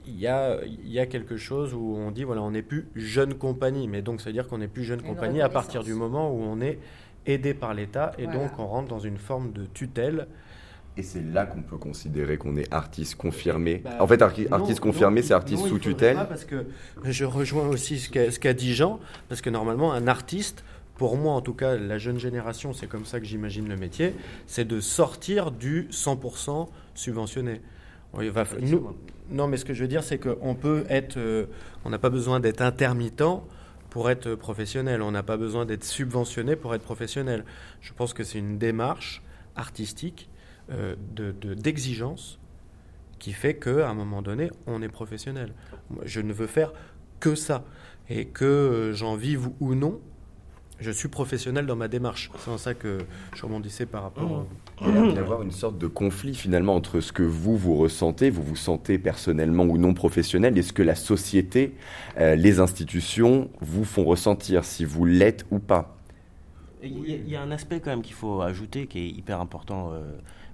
[0.05, 2.87] il y a, il y a quelque chose où on dit, voilà, on n'est plus
[2.95, 3.87] jeune compagnie.
[3.87, 6.31] Mais donc, ça veut dire qu'on n'est plus jeune Une compagnie à partir du moment
[6.31, 6.79] où on est
[7.27, 8.39] aidé par l'État et Voilà.
[8.39, 10.27] donc on rentre dans une forme de tutelle.
[10.99, 13.81] Et c'est là qu'on peut considérer qu'on est artiste confirmé.
[13.83, 16.15] Bah, en fait, arti- non, artiste confirmé, c'est artiste sous tutelle.
[16.15, 16.65] pas, parce que
[17.03, 18.99] je rejoins aussi ce qu'a dit Jean,
[19.29, 20.63] parce que normalement, un artiste,
[20.95, 24.15] pour moi en tout cas, la jeune génération, c'est comme ça que j'imagine le métier,
[24.47, 27.61] c'est de sortir du 100% subventionné.
[28.19, 28.95] Il va, nous,
[29.29, 31.45] non, mais ce que je veux dire, c'est qu'on peut être, euh,
[31.85, 33.21] on n'a pas besoin d'être intermittent
[33.89, 35.01] pour être professionnel.
[35.01, 37.45] On n'a pas besoin d'être subventionné pour être professionnel.
[37.81, 39.21] Je pense que c'est une démarche
[39.55, 40.29] artistique
[40.71, 42.39] euh, de- de- d'exigence
[43.19, 45.53] qui fait qu'à un moment donné, on est professionnel.
[46.03, 46.73] Je ne veux faire
[47.19, 47.63] que ça.
[48.09, 49.99] Et que euh, j'en vive ou non,
[50.79, 52.29] je suis professionnel dans ma démarche.
[52.39, 52.99] C'est en ça que
[53.33, 54.47] je rebondissais par rapport au-
[54.81, 57.57] Il y a l'air d'y avoir une sorte de conflit finalement entre ce que vous,
[57.57, 61.73] vous ressentez, vous vous sentez personnellement ou non professionnel, et ce que la société,
[62.19, 65.97] euh, les institutions vous font ressentir, si vous l'êtes ou pas.
[66.83, 69.09] Il y, a- il y a un aspect quand même qu'il faut ajouter qui est
[69.09, 69.89] hyper important.
[69.93, 70.11] euh,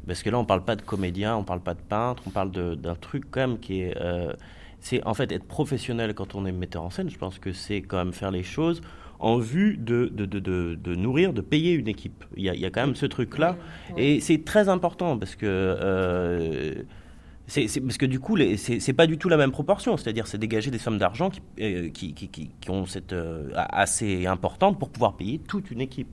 [0.07, 2.51] parce que là, on parle pas de comédien, on parle pas de peintre, on parle
[2.51, 3.97] de- d'un truc quand même qui est.
[4.01, 4.33] euh,
[4.79, 7.09] c'est en fait être professionnel quand on est metteur en scène.
[7.09, 8.81] Je pense que c'est quand même faire les choses
[9.23, 10.39] en vue de, de, de,
[10.75, 12.23] de- nourrir, de payer une équipe.
[12.35, 13.55] Il y a, il y a quand même ce truc-là.
[13.97, 15.45] Et c'est très important parce que.
[15.47, 16.73] euh,
[17.47, 19.97] c'est parce que du coup, c'est pas du tout la même proportion.
[19.97, 23.49] C'est-à-dire, c'est dégager des sommes d'argent qui, euh, qui, qui, qui- qui ont cette euh,
[23.53, 26.07] assez importante pour pouvoir payer toute une équipe.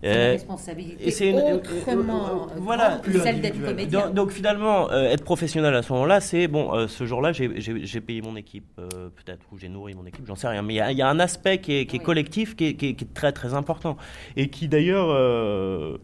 [0.00, 4.06] C'est une Euh, responsabilité et c'est une- autrement euh, voilà, celle d'être comédien.
[4.06, 6.72] Donc, donc finalement, euh, être professionnel à ce moment-là, c'est bon.
[6.74, 10.36] euh, ce jour-là, j'ai- payé mon équipe, euh, peut-être, ou j'ai nourri mon équipe, j'en
[10.36, 10.62] sais rien.
[10.62, 12.66] Mais il y a- il y, a un aspect qui est, qui est collectif, qui
[12.66, 13.96] est, qui est- qui est très très important,
[14.36, 15.98] et qui d'ailleurs, euh,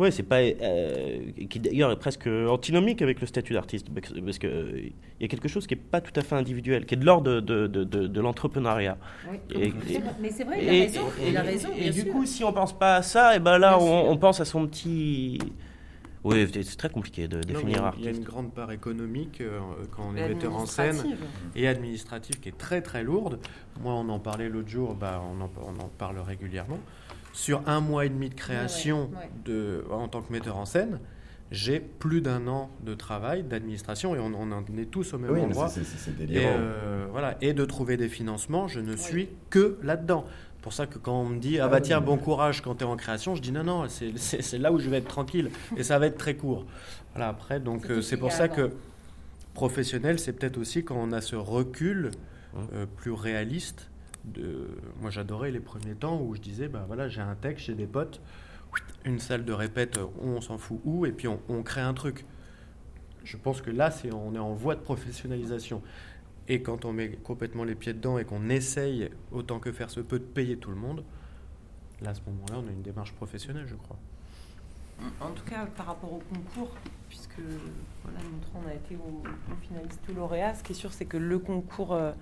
[0.00, 4.46] ouais, c'est pas, euh, qui d'ailleurs est presque antinomique avec le statut d'artiste, parce que
[4.46, 6.98] euh, il y a quelque chose qui est pas tout à fait individuel, qui est
[6.98, 8.96] de l'ordre de, de, de, de- de l'entrepreneuriat.
[9.30, 9.72] Oui.
[10.20, 11.00] Mais c'est vrai, il et- a raison.
[11.22, 13.58] et- il a raison, et du coup, si on pense pas à ça, et ben
[13.58, 15.38] là, on, pense à son petit.
[16.22, 18.04] Oui, c'est très compliqué de Non, définir artiste.
[18.06, 19.58] Il y a une grande part économique euh,
[19.96, 21.26] quand on est metteur en scène administrative.
[21.56, 23.38] et administrative qui est très très lourde.
[23.82, 26.78] Moi, on en parlait l'autre jour, bah, on, en, on en parle régulièrement.
[27.32, 29.30] Sur un mois et demi de création Ouais, ouais.
[29.44, 30.98] De, en tant que metteur en scène,
[31.50, 35.30] j'ai plus d'un an de travail d'administration et on, on en est tous au même
[35.32, 35.68] Oui, endroit.
[35.68, 36.48] et, délirant.
[36.58, 40.24] euh, voilà, et de trouver des financements, je ne suis que là-dedans.
[40.62, 42.86] pour ça que quand on me dit ah bah tiens bon courage quand tu es
[42.86, 45.98] en création, je dis non non c'est- là où je vais être tranquille et ça
[45.98, 46.66] va être très court.
[47.14, 48.70] Voilà après donc C'est euh, c'est ce pour ça que
[49.54, 52.10] professionnel c'est peut-être aussi quand on a ce recul
[52.74, 53.88] euh, plus réaliste.
[54.24, 54.68] De...
[55.00, 57.86] Moi j'adorais les premiers temps où je disais bah voilà j'ai un texte, j'ai des
[57.86, 58.20] potes,
[59.04, 62.24] une salle de répète, on s'en fout où et puis on, crée un truc.
[63.24, 65.82] Je pense que là c'est on est en voie de professionnalisation.
[66.48, 70.00] Et quand on met complètement les pieds dedans et qu'on essaye, autant que faire se
[70.00, 71.04] peut, de payer tout le monde,
[72.02, 73.96] là, à ce moment-là, on a une démarche professionnelle, je crois.
[75.20, 76.74] En tout cas, par rapport au concours,
[77.08, 77.38] puisque
[78.02, 79.22] voilà, trois, on a été au
[79.62, 82.12] finaliste ou lauréat, ce qui est sûr, c'est que le concours euh,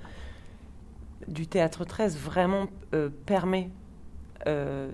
[1.27, 3.71] du Théâtre 13 vraiment euh, permet
[4.47, 4.91] euh,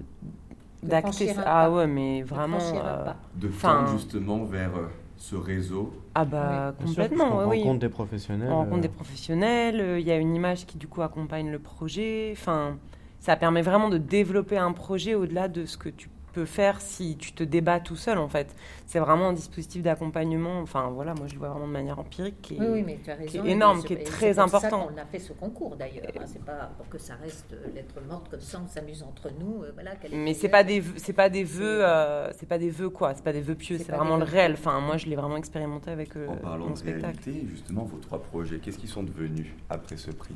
[0.83, 2.59] d'acter Ah ouais, mais vraiment.
[2.61, 3.13] euh.
[3.37, 5.93] De enfin, tendre justement vers euh, ce réseau.
[6.15, 7.59] Ah bah sûr, complètement, puisqu'on oui.
[7.63, 8.81] rencontre des professionnels, On rencontre euh.
[8.83, 12.31] des professionnels, euh, il y a une image qui du coup accompagne le projet.
[12.33, 12.77] Enfin,
[13.21, 17.17] ça permet vraiment de développer un projet au-delà de ce que tu peux faire si
[17.17, 18.55] tu te débats tout seul en fait.
[18.87, 20.61] C'est vraiment un dispositif d'accompagnement.
[20.61, 22.99] Enfin voilà, moi je le vois vraiment de manière empirique qui est, Oui, oui, mais
[23.03, 23.45] tu as qui est raison.
[23.49, 24.87] et énorme, c'est- qui est très c'est pour ça important.
[24.89, 26.05] qu'on a fait ce concours d'ailleurs.
[26.19, 26.25] hein.
[26.27, 29.63] C'est pas pour que ça reste lettre morte comme ça, on s'amuse entre nous.
[29.63, 32.59] euh, voilà, est Mais c'est pas des vœux- c'est pas des vœux euh, c'est pas
[32.59, 34.33] des vœux quoi, c'est pas des vœux pieux, C'est c'est vraiment le vœux.
[34.33, 34.53] réel.
[34.55, 37.19] Enfin moi je l'ai vraiment expérimenté avec euh, En parlant mon de spectacle.
[37.25, 40.35] réalité, justement, vos trois projets, qu'est-ce qu'ils sont devenus après ce prix?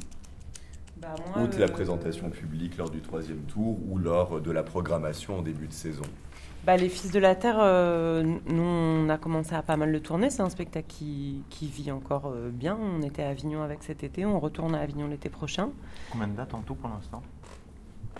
[1.01, 4.63] Bah, moi, Outre la euh, présentation publique lors du troisième tour ou lors de la
[4.63, 6.03] programmation en début de saison
[6.65, 10.01] Bah, les Fils de la Terre, euh, nous, on a commencé à pas mal le
[10.01, 10.31] tourner.
[10.31, 12.77] C'est un spectacle qui, qui vit encore euh, bien.
[12.81, 14.27] On était à Avignon avec cet été.
[14.27, 15.71] On retourne à Avignon l'été prochain.
[16.11, 17.23] Combien de dates en tout pour l'instant?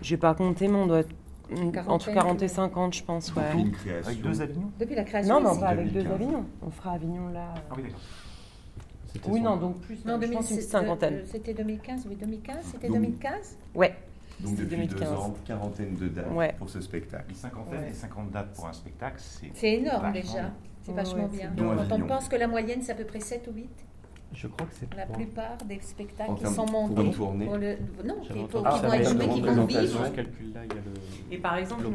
[0.01, 1.15] J'ai pas compté, mais on doit être
[1.89, 2.49] entre quarantaine, 40 et ouais.
[2.49, 3.35] 50, je pense.
[3.35, 3.43] Ouais.
[3.49, 4.11] Depuis une création.
[4.11, 4.71] Avec deux Avignons?
[4.79, 6.15] Depuis la création Non, non, pas avec deux 2015.
[6.15, 6.45] Avignons.
[6.63, 7.55] On fera Avignon là.
[7.71, 7.99] Ah oui, d'accord.
[9.27, 10.05] Oui, non, donc plus.
[10.05, 11.15] Non, je 2000, pense une c'est- cinquantaine.
[11.15, 13.95] euh, C'était 2015, oui, 2015, c'était Donc- 2015 Ouais.
[14.41, 15.13] Donc depuis deux 2015.
[15.13, 16.55] ans, quarantaine de dates Ouais.
[16.59, 17.25] pour ce spectacle.
[17.29, 17.91] Les cinquantaines Ouais.
[17.91, 19.51] et 50 dates pour un spectacle, c'est.
[19.55, 20.51] C'est énorme vachement déjà.
[20.83, 21.53] C'est vachement ouais, bien.
[21.57, 23.69] Quand on pense que la moyenne, c'est à peu près 7 ou 8,
[24.35, 27.03] Je crois que c'est la plupart des spectacles qui sont pour montés.
[27.07, 28.15] une tournée pour le- Non,
[28.51, 30.05] pour- Ah, qui vont être joués, de qui vont vivre.
[31.33, 31.87] Et par exemple,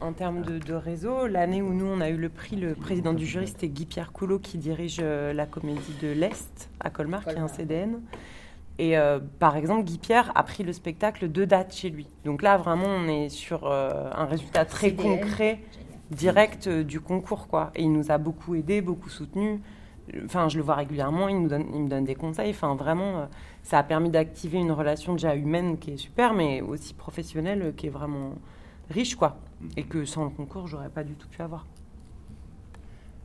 [0.00, 3.12] en termes de, de réseau, l'année où nous on a eu le prix, le président
[3.14, 7.30] du jury, c'était Guy-Pierre Coulot qui dirige euh, la comédie de l'Est à Colmar, qui
[7.30, 7.48] est un.
[7.48, 8.00] CDN.
[8.78, 12.06] Et euh, par exemple, Guy-Pierre a pris le spectacle deux dates chez lui.
[12.24, 15.20] Donc là, vraiment, on est sur euh, un résultat très CDN.
[15.20, 15.60] concret,
[16.10, 17.48] direct euh, du concours.
[17.48, 17.72] quoi.
[17.74, 19.60] Et il nous a beaucoup aidé, beaucoup soutenu.
[20.24, 22.50] Enfin, je le vois régulièrement, il, nous donne, il me donne des conseils.
[22.50, 23.26] Enfin, vraiment, euh,
[23.62, 27.72] ça a permis d'activer une relation déjà humaine qui est super, mais aussi professionnelle euh,
[27.72, 28.34] qui est vraiment
[28.90, 29.38] riche, quoi.
[29.76, 31.66] Et que sans le concours, j'aurais pas du tout pu avoir.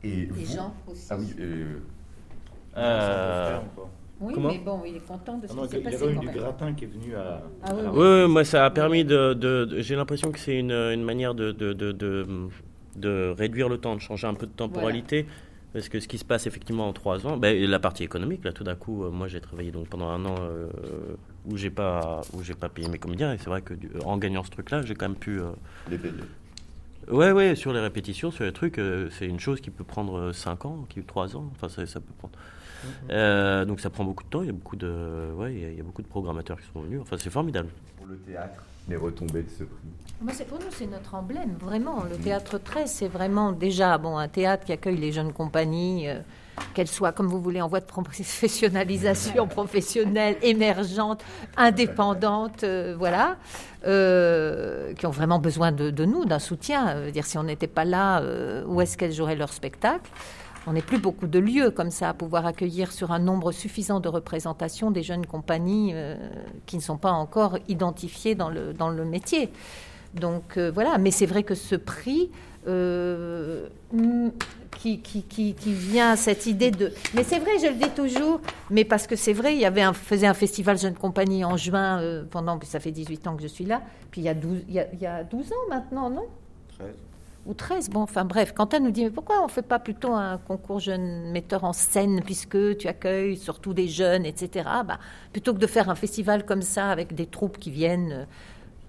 [0.04, 1.06] Et Les vous gens aussi.
[1.10, 1.78] Ah oui, euh,
[2.76, 3.58] Euh,
[4.20, 5.96] Oui, Comment mais bon, il est content de ce Non, qui s'est il y passé
[5.96, 6.36] avait eu quand du même.
[6.36, 7.42] gratin qui est venu à.
[7.62, 7.98] Ah oui, à oui.
[8.24, 9.34] Oui, moi ça a permis de.
[9.34, 12.26] de- de- J'ai l'impression que c'est une, une manière de, de, de, de,
[12.96, 15.26] de réduire le temps, de changer un peu de temporalité.
[15.76, 18.52] Parce que ce qui se passe effectivement en trois ans, ben, la partie économique, là
[18.54, 20.68] tout d'un coup, euh, moi j'ai travaillé donc pendant un an euh,
[21.44, 24.16] où j'ai pas où j'ai pas payé mes comédiens et c'est vrai que du- en
[24.16, 25.50] gagnant ce truc-là, j'ai quand même pu euh,
[25.90, 26.14] les payer.
[27.10, 30.32] Ouais, ouais, sur les répétitions, sur les trucs, euh, c'est une chose qui peut prendre
[30.32, 32.32] 5 ans, qui 3 ans, enfin ça, ça peut prendre.
[33.10, 35.64] Euh, donc ça prend beaucoup de temps, il y a beaucoup de, ouais, il y
[35.66, 37.68] a- il y a beaucoup de programmateurs qui sont venus, enfin c'est formidable.
[37.98, 39.88] Pour le théâtre, les retombées de ce prix.
[40.20, 42.04] Moi, pour nous, c'est notre emblème, vraiment.
[42.04, 46.20] Le théâtre 13, c'est vraiment déjà bon, un théâtre qui accueille les jeunes compagnies, euh,
[46.74, 51.24] qu'elles soient, comme vous voulez, en voie de professionnalisation professionnelle, émergente,
[51.56, 53.36] indépendante, euh, voilà,
[53.86, 56.88] euh, qui ont vraiment besoin de, de nous, d'un soutien.
[56.88, 58.22] Euh, dire, si on n'était pas là,
[58.66, 60.10] où est-ce qu'elles joueraient leur spectacle?
[60.66, 64.00] On n'est plus beaucoup de lieux comme ça à pouvoir accueillir sur un nombre suffisant
[64.00, 66.16] de représentations des jeunes compagnies euh,
[66.66, 69.50] qui ne sont pas encore identifiées dans le, dans le métier.
[70.14, 72.30] Donc euh, voilà, mais c'est vrai que ce prix
[72.66, 74.30] euh, mm,
[74.76, 76.92] qui, qui, qui, vient à cette idée de...
[77.14, 78.40] Mais c'est vrai, je le dis toujours,
[78.70, 81.56] mais parce que c'est vrai, il y avait un, faisait un festival Jeunes Compagnies en
[81.56, 84.64] juin, pendant, ça fait 18 ans que je suis là, puis il y a 12,
[84.68, 86.26] il y a, il y a 12 ans maintenant, non?
[87.46, 90.12] Ou 13, bon, enfin bref, Quentin nous dit, mais pourquoi on ne fait pas plutôt
[90.12, 94.68] un concours jeunes metteurs en scène, puisque tu accueilles surtout des jeunes, etc.
[94.86, 94.98] Bah,
[95.32, 98.24] plutôt que de faire un festival comme ça, avec des troupes qui viennent, euh,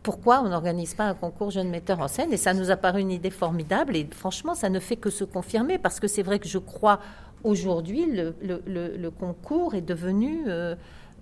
[0.03, 2.33] pourquoi on n'organise pas un concours jeunes metteurs en scène?
[2.33, 5.23] Et ça nous a paru une idée formidable, et franchement, ça ne fait que se
[5.23, 6.99] confirmer, parce que c'est vrai que je crois,
[7.43, 10.45] aujourd'hui, le concours est devenu...
[10.47, 10.75] euh,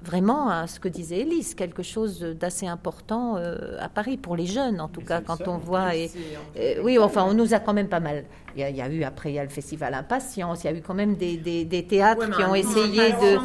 [0.04, 4.46] Vraiment, à ce que disait Élise, quelque chose d'assez important euh, à Paris, pour les
[4.46, 5.96] jeunes en tout cas, quand on voit.
[5.96, 6.12] Et,
[6.56, 8.26] et- oui, enfin, on nous a quand même pas mal.
[8.56, 10.68] Il y a, il y a eu, après, il y a le festival Impatience, il
[10.68, 13.38] y a eu quand même des, des- des théâtres qui ont essayé de.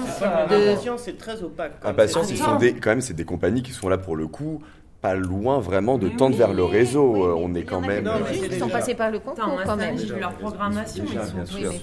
[0.49, 1.73] de- Impatience, c'est très opaque.
[1.83, 4.61] Impatience, ils sont des, quand même, c'est des compagnies qui sont là pour le coup,
[5.01, 7.25] pas loin vraiment de tendre vers le réseau.
[7.25, 8.05] Euh, on est quand même.
[8.05, 9.89] Non, Juste, ils sont passés par le concours quand même.
[9.89, 11.75] année, J'ai vu leur programmation, Déjà, ils bien sont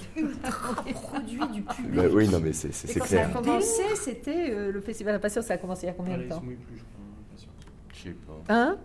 [1.02, 2.02] produits du public.
[2.12, 3.32] Oui, non, mais c'est quand ça a clair.
[3.32, 6.42] commencé, c'était euh, le festival Impatience, ça a commencé il y a combien de temps
[7.92, 8.54] Je sais pas.
[8.54, 8.76] Hein?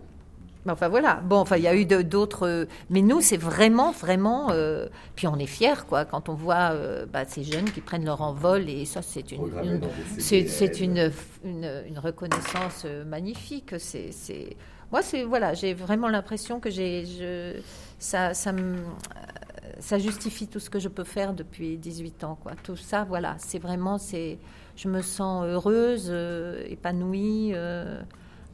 [0.66, 4.50] Enfin voilà, bon, enfin il y a eu d'autres, euh, mais nous c'est vraiment, vraiment,
[4.50, 8.06] euh, puis on est fiers quoi quand on voit euh, bah, ces jeunes qui prennent
[8.06, 9.80] leur envol et ça c'est une,
[10.18, 11.12] c'est une,
[11.44, 13.74] une, une reconnaissance magnifique.
[13.78, 14.56] C'est,
[14.90, 17.60] moi c'est voilà, j'ai vraiment l'impression que j'ai, je,
[17.98, 18.76] ça, ça me,
[19.80, 22.52] ça justifie tout ce que je peux faire depuis 18 ans quoi.
[22.62, 24.38] Tout ça voilà, c'est vraiment c'est,
[24.76, 28.00] je me sens heureuse, euh, épanouie euh,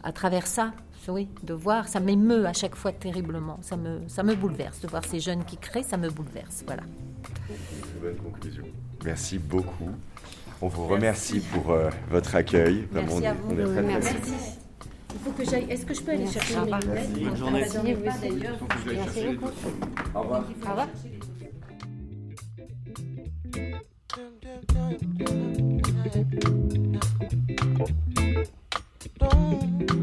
[0.03, 0.73] à travers ça.
[1.09, 3.59] Oui, de voir, ça m'émeut à chaque fois terriblement.
[3.62, 6.62] Ça me, ça me bouleverse de voir ces jeunes qui créent, ça me bouleverse.
[6.66, 6.82] Voilà.
[7.22, 8.64] Très bonne conclusion.
[9.05, 9.90] Merci beaucoup.
[10.62, 12.86] On vous remercie pour euh, votre accueil.
[12.92, 13.72] Vraiment, Merci à on est vous.
[13.72, 14.14] très, Merci.
[14.14, 14.36] heureux.
[15.12, 15.66] Il faut que j'aille.
[15.70, 16.86] Est-ce que je peux aller chercher mes Merci.
[16.88, 17.64] lunettes Bonne journée.
[17.94, 19.53] Vous Merci beaucoup.
[20.14, 20.44] Au revoir.
[20.64, 20.88] Au revoir.
[29.30, 29.99] Thank you.